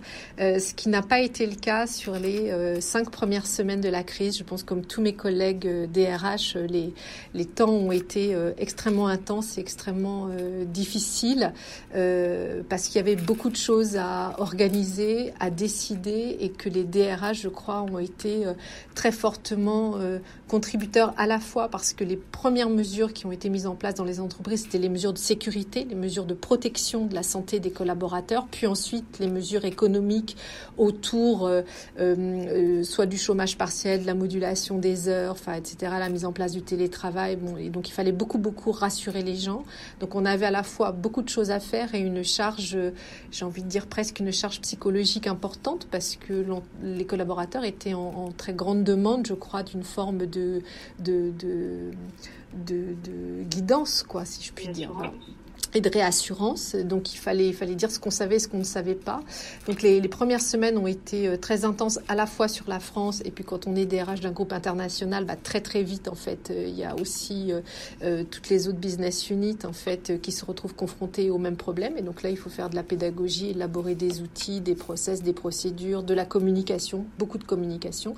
euh, 0.41 0.61
ce 0.61 0.75
qui 0.75 0.89
n'a 0.89 1.03
pas 1.03 1.21
été 1.21 1.45
le 1.47 1.57
cas 1.57 1.89
sur 1.89 2.15
les 2.15 2.51
euh, 2.51 2.81
cinq 2.81 3.11
premières 3.11 3.49
semaines 3.49 3.81
de 3.81 3.89
la 3.89 4.05
crise. 4.05 4.39
Je 4.39 4.45
pense 4.45 4.63
comme 4.63 4.85
tous 4.85 5.01
mes 5.01 5.15
collègues 5.15 5.67
euh, 5.67 5.87
DRH, 5.89 6.55
euh, 6.55 6.67
les, 6.69 6.95
les 7.35 7.45
temps 7.47 7.71
ont 7.71 7.91
été 7.91 8.33
euh, 8.35 8.53
extrêmement 8.59 9.09
intenses 9.09 9.59
et 9.59 9.61
extrêmement 9.61 10.29
difficiles 10.67 11.53
parce 11.93 12.87
qu'il 12.87 12.97
y 12.97 12.99
avait 12.99 13.17
beaucoup 13.17 13.51
de 13.51 13.57
choses 13.57 13.97
à 13.97 14.35
organiser, 14.39 15.33
à 15.41 15.51
décider 15.51 16.37
et 16.41 16.51
que 16.51 16.69
les 16.69 16.85
DRH, 16.85 17.41
je 17.43 17.49
crois, 17.49 17.83
ont 17.83 17.99
été 17.99 18.45
très 18.95 19.13
fortement 19.13 19.95
contributeurs 20.49 21.15
à 21.17 21.27
la 21.27 21.41
fois 21.41 21.69
parce 21.69 21.93
que 21.93 22.05
les 22.05 22.17
premières 22.17 22.71
mesures 22.71 23.13
qui 23.13 23.27
ont 23.27 23.33
été 23.33 23.49
mises 23.49 23.67
en 23.67 23.75
place 23.75 23.95
dans 23.95 24.05
les 24.05 24.21
entreprises, 24.21 24.69
les 24.79 24.89
mesures 24.89 25.13
de 25.13 25.19
sécurité, 25.19 25.85
les 25.89 25.95
mesures 25.95 26.25
de 26.25 26.35
protection 26.35 27.07
de 27.07 27.15
la 27.15 27.23
santé 27.23 27.61
des 27.61 27.71
collaborateurs, 27.71 28.47
puis 28.51 28.67
ensuite 28.67 29.19
les 29.19 29.29
mesures 29.29 29.65
économiques 29.65 30.37
autour 30.79 31.47
euh, 31.47 31.63
euh, 31.99 32.83
soit 32.83 33.07
du 33.07 33.19
chômage 33.19 33.57
partiel, 33.57 34.03
de 34.03 34.07
la 34.07 34.15
modulation 34.15 34.79
des 34.79 35.09
heures, 35.09 35.33
enfin, 35.33 35.55
etc., 35.55 35.93
la 35.99 36.09
mise 36.09 36.25
en 36.25 36.33
place 36.33 36.53
du 36.53 36.63
télétravail. 36.63 37.37
Bon, 37.37 37.57
donc 37.71 37.89
il 37.89 37.93
fallait 37.93 38.13
beaucoup, 38.13 38.39
beaucoup 38.39 38.73
rassurer 38.73 39.23
les 39.23 39.37
gens. 39.37 39.65
Donc 40.01 40.15
on 40.15 40.25
avait 40.25 40.47
à 40.47 40.51
la 40.51 40.63
fois 40.63 40.93
beaucoup 40.93 41.23
de 41.23 41.29
choses 41.29 41.51
à 41.51 41.61
faire 41.61 41.95
et 41.95 42.01
une 42.01 42.25
charge, 42.25 42.77
j'ai 43.31 43.45
envie 43.45 43.63
de 43.63 43.69
dire 43.69 43.87
presque 43.87 44.21
une 44.21 44.33
charge 44.33 44.61
psychologique 44.61 45.27
importante 45.27 45.87
parce 45.91 46.17
que 46.17 46.45
les 46.83 47.05
collaborateurs 47.05 47.65
étaient 47.65 47.95
en, 47.95 48.27
en, 48.27 48.33
très 48.33 48.53
grande 48.53 48.85
demande, 48.85 49.27
je 49.27 49.35
crois, 49.35 49.63
d'une 49.63 49.83
forme 49.83 50.19
de, 50.27 50.63
de, 50.99 51.33
de 51.39 51.91
de, 52.65 52.97
de, 53.05 53.43
guidance, 53.45 54.03
quoi, 54.03 54.25
si 54.25 54.43
je 54.43 54.53
puis 54.53 54.66
dire 54.73 54.91
et 55.77 55.81
de 55.81 55.91
réassurance. 55.91 56.75
Donc 56.75 57.15
il 57.15 57.19
fallait, 57.19 57.49
il 57.49 57.55
fallait 57.55 57.75
dire 57.75 57.91
ce 57.91 57.99
qu'on 57.99 58.11
savait, 58.11 58.39
ce 58.39 58.49
qu'on 58.49 58.59
ne 58.59 58.65
savait 58.65 58.95
pas. 58.95 59.21
Donc 59.67 59.83
les, 59.83 60.01
les, 60.01 60.09
premières 60.09 60.41
semaines 60.41 60.79
ont 60.79 60.87
été 60.87 61.29
euh, 61.29 61.37
très 61.37 61.65
intenses 61.65 61.99
à 62.09 62.15
la 62.15 62.27
fois 62.27 62.49
sur 62.49 62.69
la 62.69 62.81
France 62.81 63.23
et 63.25 63.31
puis 63.31 63.45
quand 63.45 63.67
on 63.67 63.77
est 63.77 63.87
DRH 63.87 64.21
d'un 64.21 64.33
groupe 64.33 64.53
international, 64.53 65.25
bah, 65.25 65.37
très 65.37 65.61
très 65.61 65.83
vite 65.83 66.09
en 66.09 66.15
fait, 66.15 66.51
euh, 66.51 66.67
il 66.67 66.77
y 66.77 66.85
a 66.85 66.95
aussi 66.97 67.53
euh, 67.53 67.61
euh, 68.03 68.25
toutes 68.29 68.49
les 68.49 68.69
autres 68.69 68.79
business 68.79 69.31
units 69.31 69.59
en 69.65 69.73
fait 69.73 70.21
qui 70.21 70.33
se 70.33 70.45
retrouvent 70.45 70.75
confrontés 70.75 71.31
aux 71.31 71.39
mêmes 71.39 71.57
problèmes. 71.57 71.97
Et 71.97 72.03
donc 72.03 72.23
là, 72.23 72.31
il 72.31 72.37
faut 72.37 72.51
faire 72.51 72.71
de 72.71 72.77
la 72.77 72.83
pédagogie, 72.83 73.51
élaborer 73.51 73.95
des 73.95 74.23
outils, 74.23 74.61
des 74.61 74.75
process, 74.75 75.23
des 75.23 75.33
procédures, 75.33 76.03
de 76.03 76.15
la 76.15 76.25
communication, 76.25 77.05
beaucoup 77.19 77.39
de 77.39 77.45
communication 77.45 78.15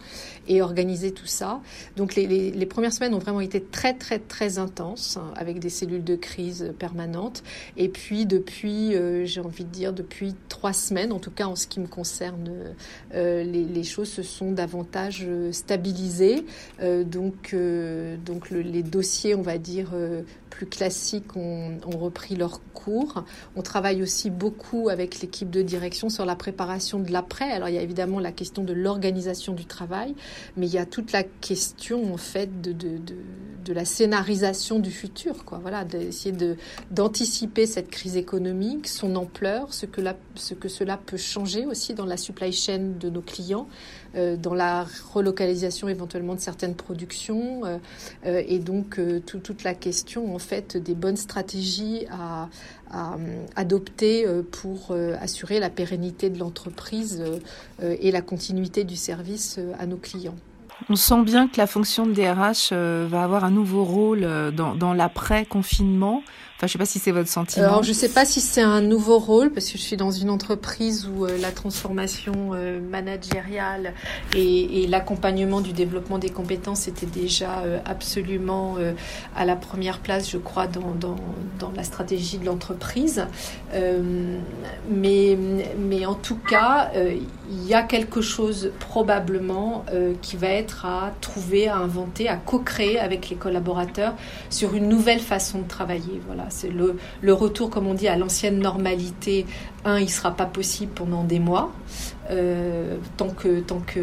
et 0.47 0.63
organiser 0.63 1.13
tout 1.13 1.27
ça. 1.27 1.61
Donc 1.97 2.15
les, 2.15 2.27
les, 2.27 2.51
les 2.51 2.67
premières 2.67 2.93
semaines 2.93 3.15
ont 3.15 3.19
vraiment 3.19 3.41
été 3.41 3.61
très 3.63 3.95
très 3.95 4.19
très 4.19 4.59
intenses 4.59 5.17
hein, 5.17 5.33
avec 5.37 5.59
des 5.59 5.71
cellules 5.71 6.05
de 6.05 6.17
crise 6.17 6.73
permanentes. 6.79 7.43
Et 7.77 7.89
puis 7.89 8.27
depuis, 8.27 8.93
j'ai 9.25 9.41
envie 9.41 9.65
de 9.65 9.71
dire 9.71 9.93
depuis 9.93 10.35
trois 10.49 10.73
semaines, 10.73 11.13
en 11.13 11.19
tout 11.19 11.31
cas 11.31 11.47
en 11.47 11.57
ce 11.57 11.67
qui 11.67 11.81
me 11.81 11.87
concerne, 11.87 12.51
les, 13.13 13.45
les, 13.45 13.85
choses 13.85 14.09
se 14.09 14.23
sont 14.23 14.53
davantage 14.53 15.27
stabilisées. 15.53 16.45
donc 16.81 17.55
donc 18.25 18.51
le, 18.51 18.61
les 18.61 18.83
dossiers, 18.83 19.35
on 19.35 19.43
va 19.43 19.59
dire 19.59 19.91
plus 20.49 20.67
classiques 20.67 21.37
ont, 21.37 21.79
repris 21.99 22.37
leur 22.37 22.61
cours. 22.75 23.25
On 23.57 23.63
travaille 23.63 24.03
aussi 24.03 24.31
beaucoup 24.31 24.89
avec 24.89 25.21
l'équipe 25.21 25.51
de 25.51 25.63
direction 25.63 26.09
sur 26.09 26.25
la 26.25 26.37
préparation 26.37 27.01
de 27.01 27.11
l'après. 27.11 27.51
Alors 27.51 27.69
il 27.69 27.75
y 27.75 27.79
a 27.79 27.83
évidemment 27.83 28.21
la 28.21 28.33
question 28.33 28.63
de 28.63 28.73
l'organisation 28.73 29.53
du 29.53 29.65
travail, 29.65 30.15
mais 30.57 30.67
il 30.67 30.73
y 30.73 30.79
a 30.79 30.87
toute 30.87 31.13
la 31.13 31.23
question 31.23 32.13
en 32.13 32.17
fait 32.17 32.61
de, 32.61 32.73
de, 32.73 32.99
de, 32.99 33.17
de 33.65 33.73
la 33.73 33.85
scénarisation 33.85 34.79
du 34.79 34.91
futur. 34.91 35.45
Quoi. 35.45 35.59
Voilà, 35.59 35.85
d'essayer 35.85 36.33
de, 36.33 36.57
d'anticiper 36.91 37.67
cette 37.67 37.91
crise 37.91 38.17
économique, 38.17 38.89
son 38.89 39.17
ampleur, 39.17 39.73
ce 39.75 39.87
que, 39.87 40.01
la, 40.01 40.17
ce 40.35 40.55
que 40.55 40.69
cela 40.69 40.97
peut 40.97 41.17
changer 41.17 41.67
aussi 41.67 41.95
dans 41.95 42.07
la 42.07 42.17
supply 42.17 42.53
chain 42.53 42.93
de 42.99 43.11
nos 43.11 43.23
clients, 43.23 43.69
dans 44.37 44.55
la 44.55 44.87
relocalisation 45.13 45.89
éventuellement 45.89 46.35
de 46.35 46.41
certaines 46.41 46.75
productions, 46.75 47.65
euh, 47.65 47.79
euh, 48.27 48.43
et 48.47 48.59
donc 48.59 49.01
tout, 49.27 49.39
toute 49.39 49.65
la 49.65 49.75
question 49.75 50.35
en 50.35 50.39
fait 50.39 50.77
des 50.77 50.95
bonnes 50.95 51.17
stratégies 51.17 52.07
à, 52.11 52.49
adopter 53.55 54.27
pour 54.51 54.97
assurer 55.21 55.61
la 55.61 55.69
pérennité 55.69 56.31
de 56.31 56.39
l'entreprise 56.39 57.23
et 57.83 58.11
la 58.11 58.23
continuité 58.23 58.85
du 58.85 58.97
service 58.97 59.61
à 59.79 59.85
nos 59.85 59.99
clients. 59.99 60.37
On 60.89 60.97
sent 60.97 61.23
bien 61.23 61.49
que 61.49 61.59
la 61.59 61.67
fonction 61.67 62.07
de 62.07 62.15
DRH 62.15 62.73
va 62.73 63.23
avoir 63.23 63.45
un 63.45 63.51
nouveau 63.51 63.85
rôle 63.85 64.27
dans 64.55 64.95
l'après-confinement. 64.95 66.23
Enfin, 66.59 66.67
je 66.67 66.73
sais 66.73 66.79
pas 66.79 66.87
si 66.87 66.99
c'est 66.99 67.13
votre 67.13 67.29
sentiment. 67.29 67.67
Alors, 67.67 67.83
je 67.85 67.93
sais 67.93 68.09
pas 68.09 68.25
si 68.25 68.41
c'est 68.41 68.63
un 68.63 68.81
nouveau 68.81 69.21
rôle 69.21 69.53
parce 69.53 69.67
que 69.67 69.79
je 69.79 69.83
suis 69.83 69.97
dans 69.97 70.11
une 70.11 70.29
entreprise 70.29 71.07
où 71.07 71.25
euh, 71.25 71.39
la 71.39 71.53
transformation 71.53 72.51
euh, 72.53 72.81
managériale 72.81 73.95
et, 74.35 74.89
l'accompagnement 74.89 75.61
du 75.61 75.73
développement 75.73 76.19
des 76.19 76.31
compétences 76.31 76.89
était 76.89 77.07
déjà 77.07 77.61
euh, 77.61 77.79
absolument 77.85 78.77
à 79.37 79.45
la 79.45 79.55
première 79.55 80.01
place, 80.01 80.29
je 80.31 80.39
crois, 80.39 80.67
dans, 80.67 80.95
dans, 80.99 81.17
dans 81.61 81.71
la 81.77 81.85
stratégie 81.85 82.39
de 82.39 82.47
l'entreprise. 82.47 83.27
mais, 84.91 85.39
mais 85.79 86.07
en 86.07 86.15
tout 86.15 86.39
cas, 86.39 86.91
il 86.95 87.67
y 87.67 87.75
a 87.75 87.83
quelque 87.83 88.21
chose 88.21 88.73
probablement 88.81 89.85
qui 90.23 90.37
va 90.37 90.49
être 90.49 90.87
à 90.87 91.13
trouver, 91.21 91.69
à 91.69 91.77
inventer, 91.77 92.29
à 92.29 92.37
co-créer 92.37 92.99
avec 92.99 93.29
les 93.29 93.37
collaborateurs 93.37 94.15
sur 94.49 94.75
une 94.75 94.89
nouvelle 94.89 95.21
façon 95.21 95.61
de 95.61 95.69
travailler. 95.69 96.21
Voilà 96.27 96.48
c'est 96.51 96.71
le, 96.71 97.33
retour, 97.33 97.71
comme 97.71 97.87
on 97.87 97.95
dit, 97.95 98.09
à 98.09 98.17
l'ancienne 98.17 98.59
normalité. 98.59 99.47
Un, 99.85 100.01
il 100.01 100.11
sera 100.11 100.33
pas 100.33 100.45
possible 100.45 100.91
pendant 100.93 101.23
des 101.23 101.39
mois, 101.39 101.73
euh, 102.31 102.97
tant 103.17 103.31
que 103.31 103.61
tant 103.61 103.79
que 103.79 104.01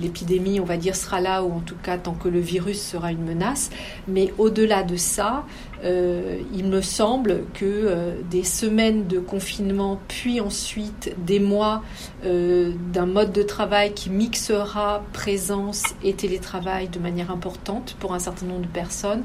l'épidémie, 0.00 0.60
on 0.60 0.64
va 0.64 0.76
dire, 0.76 0.94
sera 0.94 1.20
là, 1.20 1.42
ou 1.42 1.52
en 1.52 1.60
tout 1.60 1.74
cas 1.82 1.96
tant 1.96 2.12
que 2.12 2.28
le 2.28 2.38
virus 2.38 2.80
sera 2.80 3.10
une 3.10 3.24
menace. 3.24 3.70
Mais 4.06 4.32
au-delà 4.36 4.82
de 4.82 4.96
ça, 4.96 5.46
euh, 5.84 6.38
il 6.54 6.66
me 6.66 6.82
semble 6.82 7.44
que 7.54 7.64
euh, 7.64 8.14
des 8.30 8.44
semaines 8.44 9.06
de 9.06 9.18
confinement, 9.18 9.98
puis 10.06 10.40
ensuite 10.40 11.14
des 11.18 11.40
mois 11.40 11.82
d'un 12.22 13.06
mode 13.06 13.32
de 13.32 13.42
travail 13.42 13.94
qui 13.94 14.10
mixera 14.10 15.02
présence 15.12 15.84
et 16.02 16.12
télétravail 16.14 16.88
de 16.88 16.98
manière 16.98 17.30
importante 17.30 17.96
pour 18.00 18.12
un 18.12 18.18
certain 18.18 18.46
nombre 18.46 18.62
de 18.62 18.66
personnes, 18.66 19.22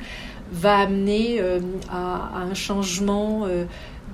va 0.53 0.77
amener 0.77 1.39
euh, 1.39 1.59
à, 1.89 2.37
un 2.37 2.53
changement 2.53 3.45
euh, 3.45 3.65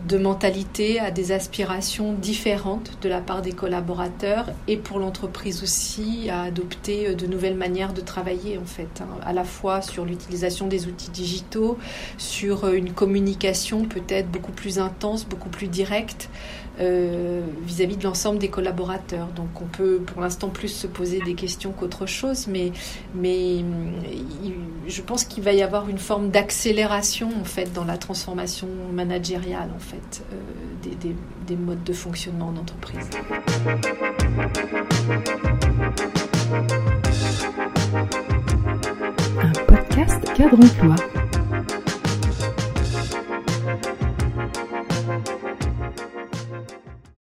de 0.08 0.18
mentalité, 0.18 1.00
à 1.00 1.12
des 1.12 1.34
aspirations 1.34 2.14
différentes 2.14 2.92
de 3.02 3.10
la 3.10 3.20
part 3.20 3.42
des 3.42 3.52
collaborateurs 3.52 4.46
et 4.68 4.78
pour 4.78 5.00
l'entreprise 5.00 5.62
aussi 5.62 6.30
à 6.30 6.44
adopter 6.44 7.10
euh, 7.10 7.14
de 7.14 7.28
nouvelles 7.28 7.58
manières 7.58 7.94
de 7.94 8.02
travailler 8.02 8.58
en 8.58 8.66
fait, 8.66 9.02
hein, 9.02 9.08
à 9.24 9.34
la 9.34 9.44
fois 9.44 9.82
sur 9.82 10.06
l'utilisation 10.06 10.68
des 10.68 10.88
outils 10.88 11.12
digitaux, 11.12 11.78
sur 12.18 12.70
une 12.70 12.94
communication 12.94 13.84
peut-être 13.84 14.30
beaucoup 14.32 14.54
plus 14.54 14.80
intense, 14.80 15.26
beaucoup 15.26 15.50
plus 15.50 15.68
directe 15.68 16.30
euh, 16.80 17.42
vis-à-vis 17.64 17.98
de 17.98 18.04
l'ensemble 18.04 18.40
des 18.40 18.50
collaborateurs. 18.50 19.28
Donc 19.36 19.62
on 19.62 19.66
peut 19.66 19.98
pour 20.06 20.22
l'instant 20.22 20.50
plus 20.50 20.70
se 20.70 20.88
poser 20.88 21.20
des 21.20 21.34
questions 21.34 21.72
qu'autre 21.72 22.06
chose, 22.06 22.48
mais, 22.48 22.72
mais 23.14 23.64
je 24.88 25.02
pense 25.02 25.26
qu'il 25.26 25.44
va 25.44 25.54
y 25.54 25.62
avoir 25.62 25.90
une 25.90 25.98
forme 25.98 26.30
d'accélération 26.30 27.30
en 27.40 27.44
fait 27.44 27.74
dans 27.74 27.86
la 27.86 27.98
transformation 27.98 28.68
managériale 28.94 29.70
en 29.76 29.80
fait 29.80 30.24
euh, 30.34 31.12
des 31.48 31.56
modes 31.56 31.84
de 31.84 31.94
fonctionnement 31.94 32.52
d'entreprise. 32.52 33.10
Un 39.42 39.52
podcast 39.68 40.34
cadre 40.36 40.58
emploi. 40.64 40.96